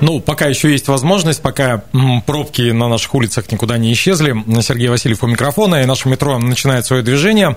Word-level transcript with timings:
Ну, 0.00 0.20
пока 0.20 0.46
еще 0.46 0.70
есть 0.70 0.88
возможность, 0.88 1.42
пока 1.42 1.82
пробки 2.26 2.70
на 2.70 2.88
наших 2.88 3.14
улицах 3.14 3.50
никуда 3.52 3.78
не 3.78 3.92
исчезли. 3.92 4.34
Сергей 4.62 4.88
Васильев 4.88 5.22
у 5.22 5.26
микрофона, 5.26 5.82
и 5.82 5.86
наше 5.86 6.08
метро 6.08 6.38
начинает 6.38 6.86
свое 6.86 7.02
движение. 7.02 7.56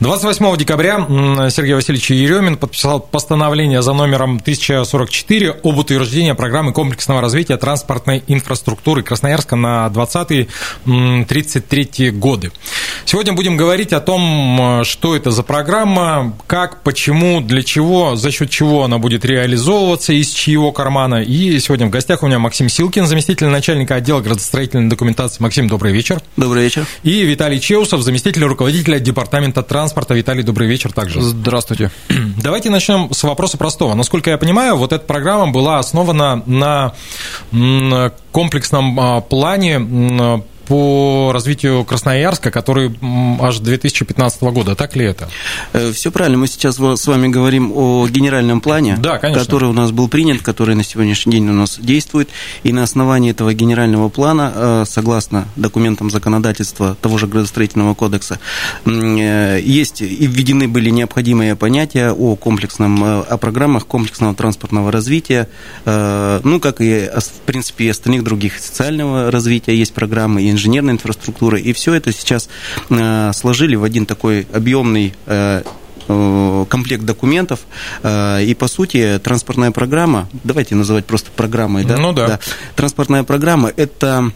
28 0.00 0.56
декабря 0.56 1.06
Сергей 1.50 1.74
Васильевич 1.74 2.10
Еремин 2.10 2.56
подписал 2.56 3.00
постановление 3.00 3.82
за 3.82 3.92
номером 3.92 4.36
1044 4.36 5.56
об 5.62 5.78
утверждении 5.78 6.32
программы 6.32 6.72
комплексного 6.72 7.20
развития 7.20 7.56
транспортной 7.56 8.22
инфраструктуры 8.26 9.02
Красноярска 9.02 9.56
на 9.56 9.86
20-33 9.88 12.10
годы. 12.12 12.52
Сегодня 13.04 13.34
будем 13.34 13.56
говорить 13.56 13.92
о 13.92 14.00
том, 14.00 14.82
что 14.84 15.14
это 15.14 15.30
за 15.30 15.42
программа, 15.42 16.36
как, 16.46 16.82
почему, 16.82 17.40
для 17.40 17.62
чего, 17.62 18.16
за 18.16 18.30
счет 18.30 18.50
чего 18.50 18.84
она 18.84 18.98
будет 18.98 19.24
реализовываться, 19.24 20.12
из 20.12 20.30
чьего 20.30 20.72
кармана. 20.72 21.22
И 21.22 21.58
сегодня 21.58 21.81
Сегодня 21.82 21.90
в 21.90 21.94
гостях 21.94 22.22
у 22.22 22.28
меня 22.28 22.38
Максим 22.38 22.68
Силкин, 22.68 23.06
заместитель 23.06 23.48
начальника 23.48 23.96
отдела 23.96 24.20
градостроительной 24.20 24.88
документации. 24.88 25.42
Максим, 25.42 25.66
добрый 25.66 25.92
вечер. 25.92 26.22
Добрый 26.36 26.62
вечер. 26.62 26.86
И 27.02 27.24
Виталий 27.24 27.58
Чеусов, 27.58 28.02
заместитель 28.02 28.44
руководителя 28.44 29.00
департамента 29.00 29.64
транспорта. 29.64 30.14
Виталий, 30.14 30.44
добрый 30.44 30.68
вечер 30.68 30.92
также. 30.92 31.20
Здравствуйте. 31.20 31.90
Давайте 32.40 32.70
начнем 32.70 33.12
с 33.12 33.20
вопроса 33.24 33.58
простого. 33.58 33.94
Насколько 33.94 34.30
я 34.30 34.38
понимаю, 34.38 34.76
вот 34.76 34.92
эта 34.92 35.04
программа 35.04 35.50
была 35.50 35.80
основана 35.80 36.44
на 36.46 36.92
комплексном 38.30 39.00
а, 39.00 39.20
плане 39.20 40.44
по 40.66 41.30
развитию 41.32 41.84
Красноярска, 41.84 42.50
который 42.50 42.92
аж 43.40 43.58
2015 43.58 44.42
года. 44.42 44.74
Так 44.74 44.96
ли 44.96 45.04
это? 45.04 45.28
Э, 45.72 45.92
Все 45.92 46.10
правильно. 46.10 46.38
Мы 46.38 46.46
сейчас 46.46 46.76
с 46.76 47.06
вами 47.06 47.28
говорим 47.28 47.72
о 47.74 48.06
генеральном 48.08 48.60
плане, 48.60 48.96
да, 48.98 49.18
который 49.18 49.68
у 49.68 49.72
нас 49.72 49.90
был 49.90 50.08
принят, 50.08 50.42
который 50.42 50.74
на 50.74 50.84
сегодняшний 50.84 51.32
день 51.32 51.48
у 51.48 51.52
нас 51.52 51.78
действует. 51.78 52.28
И 52.62 52.72
на 52.72 52.82
основании 52.82 53.30
этого 53.30 53.52
генерального 53.54 54.08
плана, 54.08 54.52
э, 54.54 54.84
согласно 54.86 55.48
документам 55.56 56.10
законодательства 56.10 56.96
того 57.00 57.18
же 57.18 57.26
градостроительного 57.26 57.94
кодекса, 57.94 58.38
э, 58.84 59.60
есть 59.62 60.02
и 60.02 60.26
введены 60.26 60.68
были 60.68 60.90
необходимые 60.90 61.56
понятия 61.56 62.12
о 62.12 62.36
комплексном, 62.36 63.02
о 63.04 63.36
программах 63.38 63.86
комплексного 63.86 64.34
транспортного 64.34 64.92
развития, 64.92 65.48
ну, 65.84 66.60
как 66.60 66.80
и, 66.80 67.08
в 67.14 67.40
принципе, 67.46 67.86
и 67.86 67.88
остальных 67.88 68.24
других 68.24 68.58
социального 68.58 69.30
развития 69.30 69.76
есть 69.76 69.92
программы, 69.92 70.42
и 70.42 70.52
инженерной 70.62 70.94
инфраструктуры. 70.94 71.60
И 71.60 71.72
все 71.72 71.94
это 71.94 72.12
сейчас 72.12 72.48
э, 72.88 73.32
сложили 73.34 73.74
в 73.74 73.84
один 73.84 74.06
такой 74.06 74.46
объемный 74.52 75.14
э, 75.26 75.62
э, 76.08 76.66
комплект 76.68 77.04
документов, 77.04 77.60
и, 78.04 78.56
по 78.58 78.68
сути, 78.68 79.20
транспортная 79.22 79.70
программа, 79.70 80.28
давайте 80.44 80.74
называть 80.74 81.06
просто 81.06 81.30
программой, 81.30 81.84
да? 81.84 81.96
Ну 81.96 82.12
да. 82.12 82.26
да. 82.26 82.40
Транспортная 82.76 83.24
программа– 83.24 83.72
это 83.76 84.32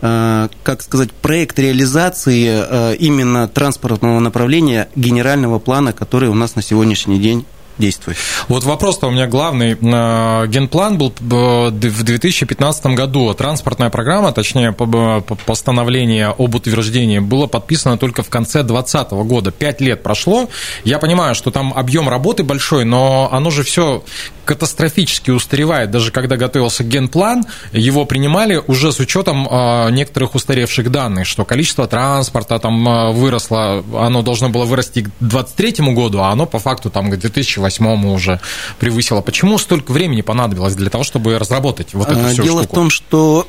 как 0.00 0.82
сказать, 0.82 1.10
проект 1.10 1.58
реализации 1.58 2.94
именно 2.98 3.48
транспортного 3.48 4.20
направления 4.20 4.88
генерального 4.94 5.58
плана, 5.58 5.92
который 5.92 6.28
у 6.28 6.34
нас 6.34 6.54
на 6.54 6.62
сегодняшний 6.62 7.18
день 7.18 7.44
действует. 7.78 8.18
Вот 8.48 8.64
вопрос-то 8.64 9.06
у 9.06 9.10
меня 9.10 9.26
главный. 9.26 9.74
Генплан 9.74 10.98
был 10.98 11.12
э, 11.18 11.70
в 11.70 12.02
2015 12.02 12.86
году. 12.86 13.32
Транспортная 13.34 13.90
программа, 13.90 14.32
точнее, 14.32 14.72
постановление 14.72 16.34
об 16.38 16.54
утверждении 16.54 17.18
было 17.18 17.46
подписано 17.46 17.98
только 17.98 18.22
в 18.22 18.28
конце 18.28 18.62
2020 18.62 19.10
года. 19.28 19.50
Пять 19.50 19.80
лет 19.80 20.02
прошло. 20.02 20.48
Я 20.84 20.98
понимаю, 20.98 21.34
что 21.34 21.50
там 21.50 21.72
объем 21.74 22.08
работы 22.08 22.42
большой, 22.42 22.84
но 22.84 23.28
оно 23.32 23.50
же 23.50 23.62
все 23.62 24.02
катастрофически 24.48 25.30
устаревает. 25.30 25.90
Даже 25.90 26.10
когда 26.10 26.36
готовился 26.36 26.84
генплан, 26.84 27.44
его 27.72 28.04
принимали 28.04 28.60
уже 28.66 28.92
с 28.92 28.98
учетом 28.98 29.46
э, 29.48 29.90
некоторых 29.90 30.34
устаревших 30.34 30.90
данных, 30.90 31.26
что 31.26 31.44
количество 31.44 31.86
транспорта 31.86 32.58
там 32.58 33.12
выросло, 33.14 33.84
оно 33.94 34.22
должно 34.22 34.48
было 34.48 34.64
вырасти 34.64 35.02
к 35.02 35.10
2023 35.20 35.94
году, 35.94 36.20
а 36.20 36.30
оно 36.30 36.46
по 36.46 36.58
факту 36.58 36.90
там 36.90 37.10
к 37.10 37.16
2008 37.16 37.68
2008 37.68 38.06
уже 38.06 38.40
превысила. 38.78 39.20
Почему 39.20 39.58
столько 39.58 39.92
времени 39.92 40.22
понадобилось 40.22 40.74
для 40.74 40.90
того, 40.90 41.04
чтобы 41.04 41.38
разработать 41.38 41.94
вот 41.94 42.08
эту 42.08 42.28
всю 42.28 42.42
Дело 42.42 42.62
штуку? 42.62 42.74
в 42.74 42.74
том, 42.74 42.90
что 42.90 43.48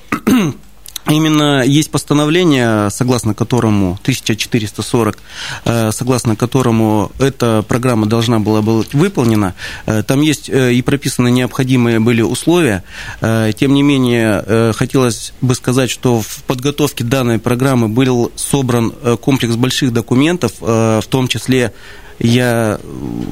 Именно 1.09 1.63
есть 1.65 1.89
постановление, 1.89 2.89
согласно 2.91 3.33
которому 3.33 3.97
1440, 4.03 5.17
э, 5.65 5.91
согласно 5.91 6.35
которому 6.35 7.11
эта 7.17 7.63
программа 7.67 8.05
должна 8.05 8.39
была 8.39 8.61
быть 8.61 8.93
выполнена. 8.93 9.55
Э, 9.87 10.03
там 10.03 10.21
есть 10.21 10.49
э, 10.49 10.73
и 10.73 10.81
прописаны 10.83 11.31
необходимые 11.31 11.99
были 11.99 12.21
условия. 12.21 12.83
Тем 13.21 13.73
не 13.73 13.83
менее, 13.83 14.73
хотелось 14.73 15.33
бы 15.41 15.55
сказать, 15.55 15.89
что 15.89 16.21
в 16.21 16.43
подготовке 16.43 17.03
данной 17.03 17.39
программы 17.39 17.87
был 17.87 18.31
собран 18.35 18.91
комплекс 19.21 19.55
больших 19.55 19.93
документов, 19.93 20.53
в 20.59 21.03
том 21.09 21.27
числе 21.27 21.73
я, 22.19 22.79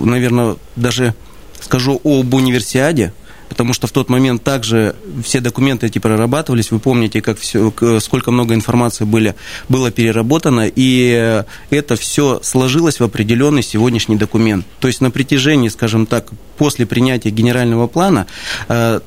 наверное, 0.03 0.55
даже 0.75 1.13
скажу 1.61 1.99
об 2.03 2.33
универсиаде, 2.33 3.13
потому 3.49 3.73
что 3.73 3.87
в 3.87 3.91
тот 3.91 4.09
момент 4.09 4.43
также 4.43 4.95
все 5.23 5.39
документы 5.39 5.87
эти 5.87 5.99
прорабатывались. 5.99 6.71
Вы 6.71 6.79
помните, 6.79 7.21
как 7.21 7.39
все, 7.39 7.71
сколько 7.99 8.31
много 8.31 8.53
информации 8.53 9.05
были, 9.05 9.35
было 9.69 9.91
переработано, 9.91 10.69
и 10.73 11.43
это 11.69 11.95
все 11.95 12.39
сложилось 12.43 12.99
в 12.99 13.03
определенный 13.03 13.63
сегодняшний 13.63 14.15
документ. 14.15 14.65
То 14.79 14.87
есть 14.87 15.01
на 15.01 15.11
протяжении, 15.11 15.69
скажем 15.69 16.05
так, 16.05 16.29
после 16.57 16.85
принятия 16.85 17.29
генерального 17.29 17.87
плана 17.87 18.27
э, 18.67 18.99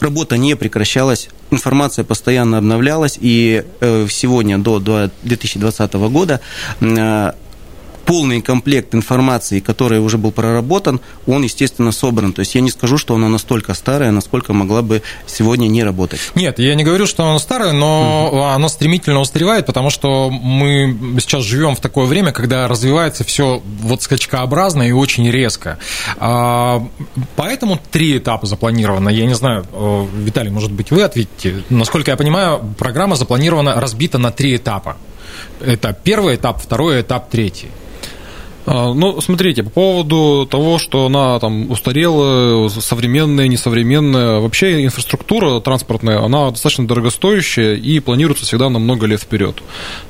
работа 0.00 0.36
не 0.36 0.54
прекращалась, 0.56 1.28
информация 1.50 2.04
постоянно 2.04 2.58
обновлялась, 2.58 3.18
и 3.20 3.64
э, 3.80 4.06
сегодня 4.10 4.58
до 4.58 4.78
2020 5.22 5.94
года 5.94 6.40
э, 6.80 7.32
полный 8.04 8.40
комплект 8.40 8.94
информации, 8.94 9.60
который 9.60 10.00
уже 10.00 10.18
был 10.18 10.30
проработан, 10.32 11.00
он, 11.26 11.42
естественно, 11.42 11.92
собран. 11.92 12.32
То 12.32 12.40
есть 12.40 12.54
я 12.54 12.60
не 12.60 12.70
скажу, 12.70 12.98
что 12.98 13.14
она 13.14 13.28
настолько 13.28 13.74
старая, 13.74 14.10
насколько 14.10 14.52
могла 14.52 14.82
бы 14.82 15.02
сегодня 15.26 15.68
не 15.68 15.82
работать. 15.82 16.20
Нет, 16.34 16.58
я 16.58 16.74
не 16.74 16.84
говорю, 16.84 17.06
что 17.06 17.24
она 17.24 17.38
старая, 17.38 17.72
но 17.72 18.28
угу. 18.28 18.42
она 18.42 18.68
стремительно 18.68 19.20
устаревает, 19.20 19.66
потому 19.66 19.90
что 19.90 20.30
мы 20.30 21.18
сейчас 21.20 21.42
живем 21.44 21.74
в 21.74 21.80
такое 21.80 22.06
время, 22.06 22.32
когда 22.32 22.68
развивается 22.68 23.24
все 23.24 23.62
вот 23.80 24.02
скачкообразно 24.02 24.82
и 24.82 24.92
очень 24.92 25.30
резко. 25.30 25.78
А, 26.18 26.86
поэтому 27.36 27.80
три 27.90 28.18
этапа 28.18 28.46
запланировано. 28.46 29.08
Я 29.08 29.26
не 29.26 29.34
знаю, 29.34 29.66
э, 29.72 30.06
Виталий, 30.16 30.50
может 30.50 30.72
быть, 30.72 30.90
вы 30.90 31.02
ответите. 31.02 31.62
Насколько 31.70 32.10
я 32.10 32.16
понимаю, 32.16 32.60
программа 32.78 33.16
запланирована, 33.16 33.80
разбита 33.80 34.18
на 34.18 34.30
три 34.30 34.56
этапа. 34.56 34.96
Это 35.60 35.96
первый 36.04 36.36
этап, 36.36 36.60
второй 36.62 37.00
этап, 37.00 37.30
третий. 37.30 37.68
А, 38.66 38.94
ну, 38.94 39.20
смотрите, 39.20 39.62
по 39.62 39.70
поводу 39.70 40.46
того, 40.50 40.78
что 40.78 41.06
она 41.06 41.38
там 41.38 41.70
устарела, 41.70 42.68
современная, 42.68 43.46
несовременная, 43.46 44.40
вообще 44.40 44.84
инфраструктура 44.84 45.60
транспортная, 45.60 46.22
она 46.22 46.50
достаточно 46.50 46.86
дорогостоящая 46.86 47.74
и 47.74 48.00
планируется 48.00 48.46
всегда 48.46 48.70
на 48.70 48.78
много 48.78 49.06
лет 49.06 49.20
вперед. 49.20 49.56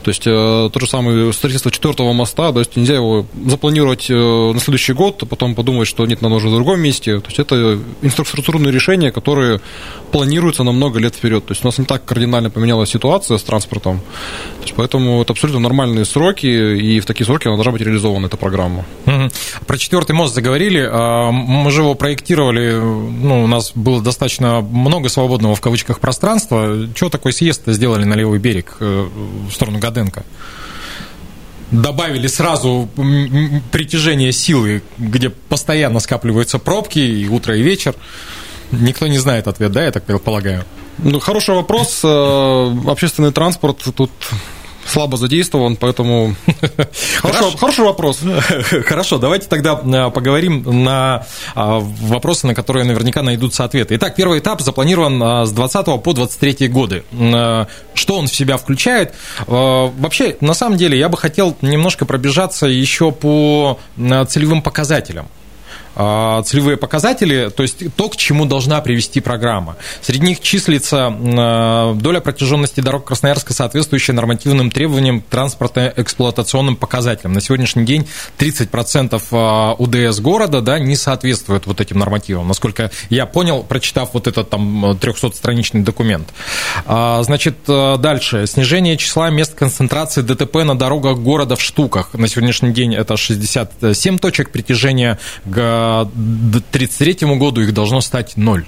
То 0.02 0.10
есть 0.10 0.26
э, 0.26 0.70
то 0.72 0.80
же 0.80 0.86
самое 0.86 1.32
строительство 1.32 1.70
четвертого 1.70 2.12
моста, 2.12 2.52
то 2.52 2.60
есть 2.60 2.76
нельзя 2.76 2.94
его 2.94 3.26
запланировать 3.46 4.08
э, 4.08 4.14
на 4.14 4.60
следующий 4.60 4.92
год, 4.92 5.22
а 5.22 5.26
потом 5.26 5.56
подумать, 5.56 5.88
что 5.88 6.06
нет, 6.06 6.22
нам 6.22 6.30
нужно 6.32 6.50
в 6.50 6.54
другом 6.54 6.80
месте. 6.80 7.18
То 7.18 7.26
есть 7.26 7.40
это 7.40 7.80
инфраструктурные 8.02 8.72
решения, 8.72 9.10
которые 9.10 9.60
планируются 10.12 10.62
на 10.62 10.70
много 10.70 11.00
лет 11.00 11.16
вперед. 11.16 11.44
То 11.44 11.52
есть 11.52 11.64
у 11.64 11.66
нас 11.68 11.78
не 11.78 11.86
так 11.86 12.04
кардинально 12.04 12.50
поменялась 12.50 12.90
ситуация 12.90 13.36
с 13.36 13.42
транспортом. 13.42 14.00
То 14.64 14.68
есть, 14.68 14.76
поэтому 14.76 15.20
это 15.20 15.34
абсолютно 15.34 15.60
нормальные 15.60 16.06
сроки, 16.06 16.46
и 16.46 16.98
в 16.98 17.04
такие 17.04 17.26
сроки 17.26 17.46
она 17.46 17.56
должна 17.56 17.72
быть 17.72 17.82
реализована, 17.82 18.26
эта 18.26 18.38
программа. 18.38 18.86
Про 19.66 19.76
четвертый 19.76 20.12
мост 20.12 20.34
заговорили. 20.34 20.88
А, 20.90 21.30
мы 21.30 21.70
же 21.70 21.82
его 21.82 21.94
проектировали, 21.94 22.72
ну, 22.72 23.44
у 23.44 23.46
нас 23.46 23.72
было 23.74 24.02
достаточно 24.02 24.62
много 24.62 25.10
свободного 25.10 25.54
в 25.54 25.60
кавычках 25.60 26.00
пространства. 26.00 26.88
Чего 26.94 27.10
такой 27.10 27.34
съезд 27.34 27.64
сделали 27.66 28.04
на 28.04 28.14
левый 28.14 28.38
берег 28.38 28.78
э, 28.80 29.06
в 29.48 29.52
сторону 29.52 29.78
Гаденко? 29.78 30.24
добавили 31.70 32.28
сразу 32.28 32.88
притяжение 33.72 34.32
силы, 34.32 34.82
где 34.96 35.28
постоянно 35.28 35.98
скапливаются 35.98 36.58
пробки 36.58 37.00
и 37.00 37.28
утро, 37.28 37.56
и 37.56 37.62
вечер. 37.62 37.96
Никто 38.70 39.08
не 39.08 39.18
знает 39.18 39.48
ответ, 39.48 39.72
да, 39.72 39.84
я 39.84 39.90
так 39.90 40.04
полагаю? 40.22 40.64
Ну, 40.98 41.20
хороший 41.20 41.54
вопрос. 41.54 42.00
Э, 42.04 42.76
общественный 42.86 43.32
транспорт 43.32 43.84
тут 43.94 44.10
слабо 44.86 45.16
задействован, 45.16 45.76
поэтому 45.76 46.34
хорошо, 47.22 47.56
хороший 47.56 47.84
вопрос. 47.84 48.20
Хорошо, 48.86 49.18
давайте 49.18 49.48
тогда 49.48 49.80
э, 49.82 50.10
поговорим 50.10 50.84
на 50.84 51.26
а, 51.54 51.78
вопросы, 51.80 52.46
на 52.46 52.54
которые 52.54 52.84
наверняка 52.84 53.22
найдутся 53.22 53.64
ответы. 53.64 53.96
Итак, 53.96 54.14
первый 54.14 54.40
этап 54.40 54.60
запланирован 54.60 55.22
а, 55.22 55.46
с 55.46 55.52
20 55.52 56.02
по 56.02 56.12
23 56.12 56.68
годы. 56.68 57.04
Э, 57.12 57.66
что 57.94 58.18
он 58.18 58.26
в 58.26 58.34
себя 58.34 58.56
включает? 58.56 59.14
Вообще, 59.46 60.36
на 60.40 60.54
самом 60.54 60.76
деле, 60.76 60.98
я 60.98 61.08
бы 61.08 61.16
хотел 61.16 61.56
немножко 61.62 62.04
пробежаться 62.04 62.66
еще 62.66 63.12
по 63.12 63.78
целевым 63.96 64.62
показателям. 64.62 65.28
А, 65.96 66.42
целевые 66.42 66.76
показатели, 66.76 67.50
то 67.54 67.62
есть 67.62 67.94
то, 67.96 68.08
к 68.08 68.16
чему 68.16 68.46
должна 68.46 68.80
привести 68.80 69.20
программа. 69.20 69.76
Среди 70.02 70.26
них 70.26 70.40
числится 70.40 71.12
а, 71.12 71.94
доля 71.94 72.20
протяженности 72.20 72.80
дорог 72.80 73.04
Красноярска, 73.04 73.52
соответствующая 73.52 74.12
нормативным 74.12 74.70
требованиям 74.70 75.22
транспортно-эксплуатационным 75.30 76.76
показателям. 76.76 77.32
На 77.32 77.40
сегодняшний 77.40 77.84
день 77.84 78.08
30% 78.38 79.22
а, 79.30 79.74
УДС 79.74 80.20
города 80.20 80.60
да, 80.60 80.78
не 80.78 80.96
соответствует 80.96 81.66
вот 81.66 81.80
этим 81.80 81.98
нормативам, 81.98 82.48
насколько 82.48 82.90
я 83.10 83.26
понял, 83.26 83.62
прочитав 83.62 84.14
вот 84.14 84.26
этот 84.26 84.50
там 84.50 84.84
300-страничный 84.92 85.82
документ. 85.82 86.28
Значит, 86.86 87.56
дальше. 87.66 88.46
Снижение 88.46 88.96
числа 88.96 89.30
мест 89.30 89.54
концентрации 89.54 90.22
ДТП 90.22 90.56
на 90.64 90.76
дорогах 90.76 91.18
города 91.18 91.56
в 91.56 91.62
штуках. 91.62 92.14
На 92.14 92.28
сегодняшний 92.28 92.72
день 92.72 92.94
это 92.94 93.16
67 93.16 94.18
точек 94.18 94.50
притяжения 94.50 95.18
к 95.44 95.83
1933 96.02 97.36
году 97.36 97.60
их 97.60 97.72
должно 97.72 98.00
стать 98.00 98.36
ноль. 98.36 98.64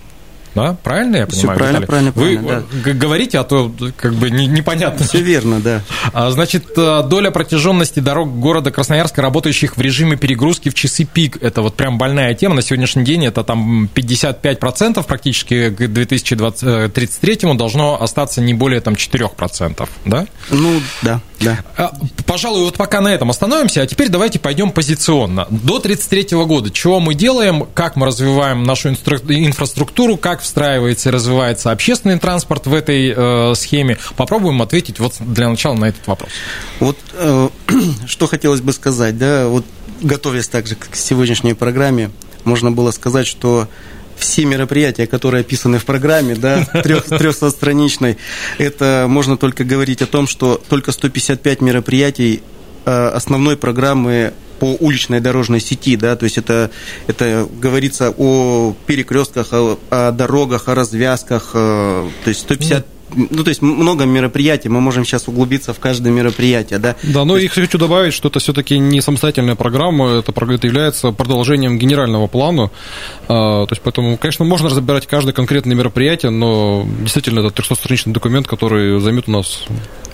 Да? 0.56 0.76
Правильно 0.82 1.16
я 1.16 1.26
понимаю, 1.26 1.58
правильно, 1.58 1.78
Виталий? 1.80 1.86
правильно, 1.86 2.12
Вы 2.14 2.38
правильно, 2.38 2.66
да. 2.84 2.92
говорите, 2.92 3.38
а 3.38 3.44
то 3.44 3.70
как 3.96 4.14
бы 4.14 4.30
не, 4.30 4.46
непонятно. 4.46 5.06
Все 5.06 5.20
верно, 5.20 5.60
да. 5.60 5.82
А, 6.12 6.30
значит, 6.30 6.66
э, 6.76 7.02
доля 7.06 7.30
протяженности 7.30 8.00
дорог 8.00 8.38
города 8.40 8.70
Красноярска, 8.70 9.20
работающих 9.20 9.76
в 9.76 9.80
режиме 9.80 10.16
перегрузки 10.16 10.70
в 10.70 10.74
часы 10.74 11.04
пик, 11.04 11.36
это 11.42 11.60
вот 11.60 11.74
прям 11.76 11.98
больная 11.98 12.34
тема. 12.34 12.54
На 12.54 12.62
сегодняшний 12.62 13.04
день 13.04 13.26
это 13.26 13.44
там 13.44 13.88
55% 13.94 15.04
практически 15.06 15.68
к 15.70 15.88
2033 15.88 17.54
должно 17.54 18.02
остаться 18.02 18.40
не 18.40 18.54
более 18.54 18.80
там 18.80 18.94
4%, 18.94 19.88
да? 20.06 20.26
Ну, 20.50 20.80
да, 21.02 21.20
да. 21.40 21.58
А, 21.76 21.92
пожалуй, 22.24 22.64
вот 22.64 22.76
пока 22.76 23.00
на 23.00 23.08
этом 23.08 23.30
остановимся, 23.30 23.82
а 23.82 23.86
теперь 23.86 24.08
давайте 24.08 24.38
пойдем 24.38 24.70
позиционно. 24.70 25.46
До 25.50 25.78
33 25.80 26.36
года 26.44 26.70
чего 26.70 27.00
мы 27.00 27.14
делаем, 27.14 27.66
как 27.74 27.96
мы 27.96 28.06
развиваем 28.06 28.62
нашу 28.64 28.90
инфраструктуру, 28.90 30.16
как 30.16 30.40
встраивается 30.46 31.10
и 31.10 31.12
развивается 31.12 31.70
общественный 31.70 32.18
транспорт 32.18 32.66
в 32.66 32.74
этой 32.74 33.12
э, 33.14 33.54
схеме. 33.54 33.98
Попробуем 34.16 34.62
ответить 34.62 34.98
вот 34.98 35.14
для 35.20 35.48
начала 35.48 35.74
на 35.74 35.86
этот 35.86 36.06
вопрос. 36.06 36.30
Вот 36.80 36.98
э, 37.12 37.48
что 38.06 38.26
хотелось 38.26 38.60
бы 38.60 38.72
сказать, 38.72 39.18
да, 39.18 39.48
вот 39.48 39.64
готовясь 40.00 40.48
также 40.48 40.74
к 40.74 40.94
сегодняшней 40.94 41.54
программе, 41.54 42.10
можно 42.44 42.70
было 42.70 42.90
сказать, 42.90 43.26
что 43.26 43.68
все 44.16 44.44
мероприятия, 44.44 45.06
которые 45.06 45.42
описаны 45.42 45.78
в 45.78 45.84
программе, 45.84 46.34
да, 46.34 46.64
трех, 46.82 47.04
трехстраничной, 47.04 48.16
это 48.58 49.06
можно 49.08 49.36
только 49.36 49.64
говорить 49.64 50.02
о 50.02 50.06
том, 50.06 50.26
что 50.26 50.60
только 50.68 50.92
155 50.92 51.60
мероприятий 51.60 52.42
э, 52.84 53.08
основной 53.08 53.56
программы 53.56 54.32
по 54.58 54.76
уличной 54.80 55.20
дорожной 55.20 55.60
сети, 55.60 55.96
да, 55.96 56.16
то 56.16 56.24
есть 56.24 56.38
это, 56.38 56.70
это 57.06 57.48
говорится 57.60 58.12
о 58.16 58.74
перекрестках, 58.86 59.52
о, 59.52 59.78
о 59.90 60.12
дорогах, 60.12 60.68
о 60.68 60.74
развязках, 60.74 61.50
э, 61.54 62.08
то 62.24 62.28
есть 62.28 62.40
150 62.40 62.86
ну, 63.14 63.44
то 63.44 63.48
есть 63.48 63.62
много 63.62 64.04
мероприятий, 64.04 64.68
мы 64.68 64.80
можем 64.80 65.04
сейчас 65.04 65.28
углубиться 65.28 65.72
в 65.72 65.78
каждое 65.78 66.12
мероприятие, 66.12 66.78
да. 66.78 66.96
Да, 67.02 67.24
но 67.24 67.36
и 67.36 67.46
хочу 67.46 67.78
добавить, 67.78 68.12
что 68.12 68.28
это 68.28 68.40
все-таки 68.40 68.78
не 68.78 69.00
самостоятельная 69.00 69.54
программа, 69.54 70.18
это, 70.18 70.32
это 70.32 70.66
является 70.66 71.12
продолжением 71.12 71.78
генерального 71.78 72.26
плана, 72.26 72.70
а, 73.28 73.66
то 73.66 73.72
есть 73.72 73.82
поэтому, 73.82 74.16
конечно, 74.18 74.44
можно 74.44 74.68
разбирать 74.68 75.06
каждое 75.06 75.32
конкретное 75.32 75.76
мероприятие, 75.76 76.30
но 76.30 76.84
действительно 77.00 77.40
это 77.40 77.62
300-страничный 77.62 78.12
документ, 78.12 78.48
который 78.48 79.00
займет 79.00 79.28
у 79.28 79.32
нас 79.32 79.64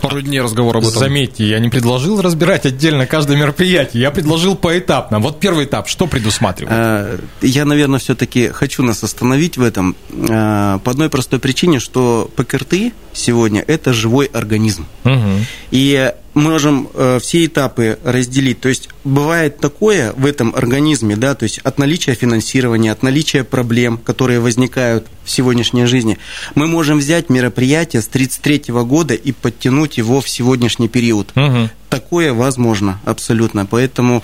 пару 0.02 0.20
дней 0.20 0.40
разговора 0.40 0.78
об 0.78 0.84
этом. 0.84 0.98
Заметьте, 0.98 1.48
я 1.48 1.58
не 1.60 1.70
предложил 1.70 2.20
разбирать 2.20 2.66
отдельно 2.66 3.06
каждое 3.06 3.36
мероприятие, 3.38 4.02
я 4.02 4.10
предложил 4.10 4.56
поэтапно. 4.56 5.20
Вот 5.20 5.40
первый 5.40 5.64
этап, 5.64 5.88
что 5.88 6.06
предусматривает? 6.06 6.76
А, 6.76 7.20
я, 7.40 7.64
наверное, 7.64 7.98
все-таки 7.98 8.48
хочу 8.48 8.82
нас 8.82 9.02
остановить 9.02 9.56
в 9.56 9.62
этом 9.62 9.96
а, 10.28 10.78
по 10.80 10.90
одной 10.90 11.08
простой 11.08 11.38
причине, 11.38 11.78
что 11.78 12.30
ПКРТ 12.36 12.92
сегодня– 13.12 13.64
это 13.66 13.92
живой 13.92 14.26
организм. 14.26 14.86
Угу. 15.04 15.30
И 15.70 16.12
можем 16.34 16.88
э, 16.94 17.18
все 17.20 17.46
этапы 17.46 17.98
разделить. 18.04 18.60
То 18.60 18.68
есть 18.68 18.88
бывает 19.04 19.58
такое 19.58 20.12
в 20.12 20.26
этом 20.26 20.54
организме, 20.54 21.16
да, 21.16 21.34
то 21.34 21.44
есть 21.44 21.58
от 21.58 21.78
наличия 21.78 22.14
финансирования, 22.14 22.92
от 22.92 23.02
наличия 23.02 23.44
проблем, 23.44 23.98
которые 23.98 24.40
возникают 24.40 25.06
в 25.24 25.30
сегодняшней 25.30 25.86
жизни, 25.86 26.18
мы 26.54 26.66
можем 26.66 26.98
взять 26.98 27.28
мероприятие 27.28 28.02
с 28.02 28.08
1933 28.08 28.74
года 28.84 29.14
и 29.14 29.32
подтянуть 29.32 29.98
его 29.98 30.20
в 30.20 30.28
сегодняшний 30.28 30.88
период. 30.88 31.30
Угу. 31.36 31.70
Такое 31.90 32.32
возможно 32.32 33.00
абсолютно. 33.04 33.66
Поэтому 33.66 34.22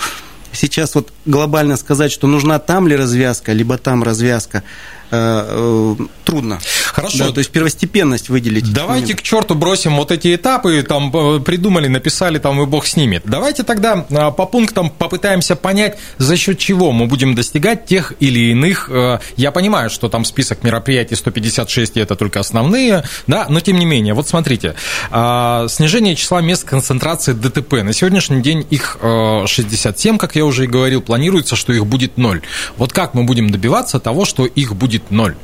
сейчас 0.52 0.94
вот 0.94 1.12
глобально 1.26 1.76
сказать, 1.76 2.10
что 2.12 2.26
нужна 2.26 2.58
там 2.58 2.88
ли 2.88 2.96
развязка, 2.96 3.52
либо 3.52 3.78
там 3.78 4.02
развязка, 4.02 4.62
трудно. 5.08 6.58
Хорошо. 6.92 7.18
Да, 7.18 7.32
то 7.32 7.38
есть 7.38 7.50
первостепенность 7.50 8.28
выделить. 8.28 8.72
Давайте 8.72 9.14
к 9.14 9.22
черту 9.22 9.54
бросим 9.54 9.96
вот 9.96 10.10
эти 10.10 10.34
этапы, 10.34 10.82
там 10.82 11.10
э, 11.14 11.40
придумали, 11.40 11.88
написали, 11.88 12.38
там 12.38 12.60
и 12.62 12.66
бог 12.66 12.86
с 12.86 12.96
ними. 12.96 13.20
Давайте 13.24 13.62
тогда 13.62 13.96
по 13.96 14.46
пунктам 14.46 14.90
попытаемся 14.90 15.56
понять, 15.56 15.98
за 16.18 16.36
счет 16.36 16.58
чего 16.58 16.92
мы 16.92 17.06
будем 17.06 17.34
достигать 17.34 17.86
тех 17.86 18.12
или 18.20 18.50
иных. 18.50 18.90
Я 19.36 19.50
понимаю, 19.52 19.90
что 19.90 20.08
там 20.08 20.24
список 20.24 20.62
мероприятий 20.64 21.14
156 21.14 21.96
это 21.96 22.16
только 22.16 22.40
основные, 22.40 23.04
да, 23.26 23.46
но 23.48 23.60
тем 23.60 23.78
не 23.78 23.86
менее, 23.86 24.14
вот 24.14 24.28
смотрите, 24.28 24.74
снижение 25.10 26.16
числа 26.16 26.40
мест 26.40 26.64
концентрации 26.64 27.32
ДТП. 27.32 27.82
На 27.82 27.92
сегодняшний 27.92 28.42
день 28.42 28.66
их 28.70 28.98
67, 29.00 30.18
как 30.18 30.36
я 30.36 30.44
уже 30.44 30.64
и 30.64 30.66
говорил, 30.66 31.00
планируется, 31.00 31.56
что 31.56 31.72
их 31.72 31.86
будет 31.86 32.18
0. 32.18 32.42
Вот 32.76 32.92
как 32.92 33.14
мы 33.14 33.24
будем 33.24 33.50
добиваться 33.50 34.00
того, 34.00 34.24
что 34.24 34.46
их 34.46 34.74
будет 34.74 34.97
будет 34.98 35.10
ноль? 35.10 35.34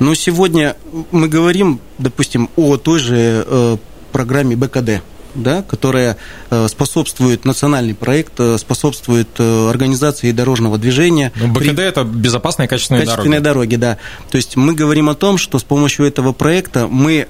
Ну, 0.00 0.14
сегодня 0.14 0.76
мы 1.12 1.28
говорим, 1.28 1.80
допустим, 1.98 2.50
о 2.56 2.76
той 2.76 2.98
же 2.98 3.44
э, 3.46 3.76
программе 4.12 4.56
БКД 4.56 5.02
да, 5.34 5.62
которая 5.62 6.16
э, 6.48 6.66
способствует, 6.66 7.44
национальный 7.44 7.94
проект 7.94 8.40
э, 8.40 8.56
способствует 8.56 9.28
э, 9.38 9.68
организации 9.68 10.32
дорожного 10.32 10.78
движения. 10.78 11.30
Ну, 11.36 11.48
БКД 11.48 11.76
При...– 11.76 11.84
это 11.84 12.04
безопасные 12.04 12.68
качественные, 12.68 13.04
качественные 13.04 13.40
дороги. 13.40 13.76
дороги. 13.76 13.98
да. 13.98 13.98
То 14.30 14.36
есть 14.38 14.56
мы 14.56 14.74
говорим 14.74 15.10
о 15.10 15.14
том, 15.14 15.36
что 15.36 15.58
с 15.58 15.62
помощью 15.62 16.06
этого 16.06 16.32
проекта 16.32 16.88
мы 16.88 17.28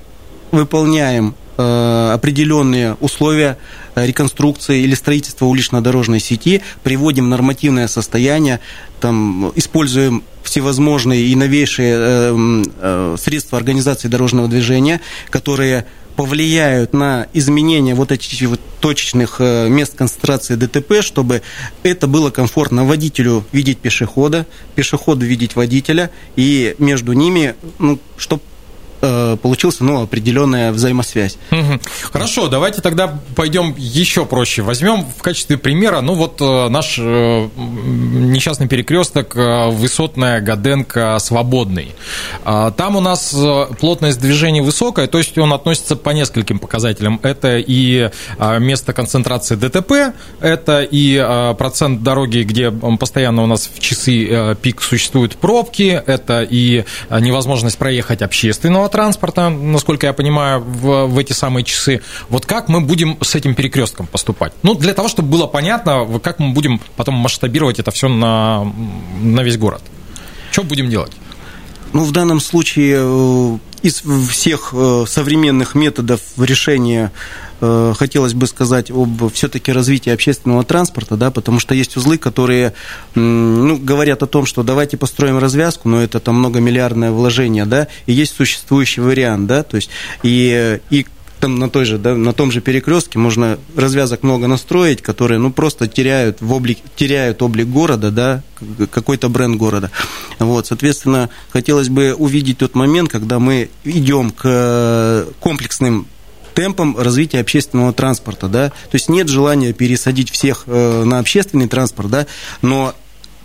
выполняем 0.53 1.35
определенные 1.57 2.97
условия 3.01 3.59
реконструкции 3.95 4.83
или 4.83 4.95
строительства 4.95 5.47
улично-дорожной 5.47 6.21
сети, 6.21 6.63
приводим 6.83 7.29
нормативное 7.29 7.89
состояние, 7.89 8.61
там, 9.01 9.53
используем 9.55 10.23
всевозможные 10.43 11.27
и 11.27 11.35
новейшие 11.35 11.95
э, 11.99 12.63
э, 12.81 13.17
средства 13.19 13.59
организации 13.59 14.09
дорожного 14.09 14.49
движения, 14.49 15.01
которые 15.31 15.87
повлияют 16.15 16.95
на 16.95 17.27
изменение 17.35 17.95
вот 17.95 18.11
этих 18.11 18.49
вот 18.49 18.61
точечных 18.81 19.37
э, 19.39 19.69
мест 19.69 19.95
концентрации 19.95 20.55
ДТП, 20.55 21.03
чтобы 21.03 21.43
это 21.83 22.07
было 22.07 22.31
комфортно 22.31 22.85
водителю 22.85 23.45
видеть 23.53 23.79
пешехода, 23.79 24.47
пешеходу 24.75 25.27
видеть 25.27 25.57
водителя, 25.57 26.11
и 26.37 26.75
между 26.79 27.13
ними, 27.13 27.55
ну, 27.79 27.99
чтобы 28.17 28.43
Э, 28.43 28.56
получился 29.01 29.85
ну, 29.85 30.03
определенная 30.03 30.73
взаимосвязь. 30.73 31.39
Хорошо, 32.13 32.49
давайте 32.49 32.81
тогда 32.81 33.19
пойдем 33.35 33.75
еще 33.77 34.25
проще. 34.25 34.63
Возьмем 34.63 35.05
в 35.05 35.23
качестве 35.23 35.57
примера, 35.59 36.01
ну 36.01 36.15
вот 36.15 36.41
э, 36.41 36.69
наш 36.69 36.99
э, 36.99 37.49
несчастный 37.57 38.69
перекресток 38.69 39.35
Высотная 39.37 40.41
Гаденка 40.41 41.19
Свободный. 41.19 41.95
А, 42.45 42.71
там 42.71 42.97
у 42.97 43.01
нас 43.01 43.35
плотность 43.81 44.21
движения 44.21 44.63
высокая, 44.63 45.07
то 45.07 45.19
есть 45.19 45.37
он 45.39 45.53
относится 45.53 45.97
по 45.97 46.11
нескольким 46.11 46.59
показателям. 46.59 47.21
Это 47.23 47.59
и 47.59 48.11
место 48.59 48.93
концентрации 48.93 49.57
ДТП, 49.57 50.15
это 50.41 50.83
и 50.83 51.55
процент 51.59 52.03
дороги, 52.03 52.39
где 52.39 52.71
постоянно 52.71 53.43
у 53.43 53.47
нас 53.47 53.69
в 53.73 53.81
часы 53.81 54.57
пик 54.63 54.83
существуют 54.83 55.37
пробки, 55.37 56.03
это 56.07 56.43
и 56.43 56.85
невозможность 57.11 57.79
проехать 57.79 58.23
общественного 58.23 58.86
общественного 58.87 58.89
транспорта, 58.89 59.49
насколько 59.51 60.07
я 60.07 60.13
понимаю, 60.13 60.61
в, 60.61 61.07
в 61.07 61.19
эти 61.19 61.33
самые 61.33 61.65
часы. 61.65 62.01
Вот 62.29 62.47
как 62.47 62.69
мы 62.69 62.81
будем 62.81 63.19
с 63.23 63.35
этим 63.35 63.55
перекрестком 63.55 64.07
поступать? 64.07 64.53
Ну, 64.63 64.75
для 64.75 64.95
того, 64.95 65.09
чтобы 65.09 65.29
было 65.29 65.47
понятно, 65.47 66.07
как 66.21 66.39
мы 66.39 66.53
будем 66.53 66.81
потом 66.97 67.15
масштабировать 67.15 67.79
это 67.79 67.91
все 67.91 68.09
на, 68.09 68.65
на 69.21 69.43
весь 69.43 69.59
город. 69.59 69.83
Что 70.51 70.63
будем 70.63 70.89
делать? 70.89 71.13
Ну, 71.93 72.05
в 72.05 72.13
данном 72.13 72.41
случае 72.41 72.99
э, 72.99 73.59
из 73.87 74.03
всех 74.29 74.71
э, 74.73 75.05
современных 75.07 75.77
методов 75.77 76.21
решения 76.37 77.13
э, 77.61 77.95
хотелось 77.97 78.35
бы 78.35 78.49
сказать 78.49 78.91
об 78.91 79.33
все-таки 79.33 79.71
развитии 79.71 80.11
общественного 80.11 80.65
транспорта, 80.65 81.17
да, 81.17 81.31
потому 81.31 81.61
что 81.61 81.73
есть 81.73 81.97
узлы, 81.97 82.19
которые 82.19 82.73
ну, 83.15 83.79
говорят 83.79 84.25
о 84.25 84.27
том, 84.27 84.45
что 84.45 84.65
давайте 84.65 84.97
построим 84.97 85.39
развязку, 85.39 85.89
но 85.89 86.03
это 86.03 86.19
там 86.19 86.37
многомиллиардное 86.41 87.13
вложение, 87.13 87.65
да, 87.65 87.87
и 88.07 88.13
есть 88.13 88.35
существующий 88.35 89.03
вариант, 89.03 89.47
да, 89.47 89.63
то 89.63 89.77
есть 89.77 89.91
и, 90.25 90.81
и 90.91 91.07
там 91.47 91.61
на, 91.61 91.71
той 91.71 91.85
же, 91.85 91.99
да, 91.99 92.17
на 92.17 92.33
том 92.33 92.51
же 92.51 92.61
перекрестке 92.61 93.21
можно 93.21 93.59
развязок 93.77 94.25
много 94.25 94.49
настроить, 94.49 95.01
которые 95.01 95.39
ну, 95.39 95.53
просто 95.53 95.87
теряют, 95.87 96.41
в 96.41 96.53
облик, 96.53 96.79
теряют 96.97 97.41
облик 97.41 97.69
города, 97.69 98.11
да, 98.11 98.43
какой-то 98.91 99.29
бренд 99.29 99.57
города. 99.57 99.93
Вот, 100.41 100.67
соответственно, 100.67 101.31
хотелось 101.51 101.89
бы 101.89 102.15
увидеть 102.15 102.59
тот 102.59 102.75
момент, 102.75 103.11
когда 103.11 103.39
мы 103.39 103.71
идем 103.85 104.31
к 104.31 105.27
комплексным 105.39 106.09
темпом 106.55 106.97
развития 106.99 107.41
общественного 107.41 107.93
транспорта, 107.93 108.49
да, 108.49 108.71
то 108.71 108.95
есть 108.95 109.09
нет 109.09 109.29
желания 109.29 109.73
пересадить 109.73 110.31
всех 110.31 110.65
э, 110.67 111.05
на 111.05 111.21
общественный 111.21 111.69
транспорт, 111.69 112.11
да, 112.11 112.27
но 112.61 112.93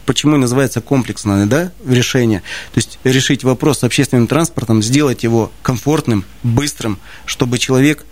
почему 0.05 0.37
называется 0.37 0.81
комплексное 0.81 1.45
да, 1.45 1.71
решение. 1.87 2.39
То 2.73 2.77
есть 2.77 2.99
решить 3.03 3.43
вопрос 3.43 3.79
с 3.79 3.83
общественным 3.83 4.27
транспортом, 4.27 4.81
сделать 4.81 5.23
его 5.23 5.51
комфортным, 5.61 6.25
быстрым, 6.43 6.99
чтобы 7.25 7.57
человек 7.57 8.05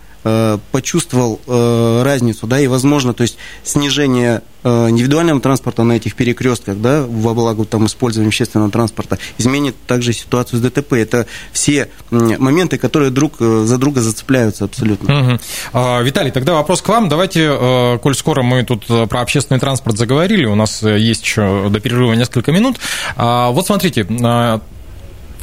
почувствовал 0.70 1.40
э, 1.46 2.02
разницу, 2.04 2.46
да, 2.46 2.60
и, 2.60 2.66
возможно, 2.66 3.14
то 3.14 3.22
есть 3.22 3.38
снижение 3.64 4.42
э, 4.62 4.88
индивидуального 4.90 5.40
транспорта 5.40 5.82
на 5.82 5.94
этих 5.94 6.14
перекрестках, 6.14 6.78
да, 6.80 7.04
во 7.08 7.34
благо 7.34 7.64
там 7.64 7.86
использования 7.86 8.28
общественного 8.28 8.70
транспорта, 8.70 9.18
изменит 9.38 9.76
также 9.86 10.12
ситуацию 10.12 10.58
с 10.58 10.62
ДТП. 10.62 10.94
Это 10.94 11.26
все 11.52 11.88
моменты, 12.10 12.76
которые 12.76 13.10
друг 13.10 13.38
за 13.38 13.78
друга 13.78 14.02
зацепляются 14.02 14.64
абсолютно. 14.64 15.38
Угу. 15.72 16.02
Виталий, 16.04 16.30
тогда 16.30 16.52
вопрос 16.52 16.82
к 16.82 16.88
вам. 16.88 17.08
Давайте, 17.08 17.98
коль 18.02 18.14
скоро 18.14 18.42
мы 18.42 18.62
тут 18.64 18.86
про 18.86 19.20
общественный 19.20 19.60
транспорт 19.60 19.96
заговорили, 19.96 20.44
у 20.44 20.54
нас 20.54 20.82
есть 20.82 21.22
еще 21.22 21.68
до 21.70 21.80
перерыва 21.80 22.12
несколько 22.12 22.52
минут. 22.52 22.76
А, 23.16 23.50
вот 23.50 23.66
смотрите, 23.66 24.06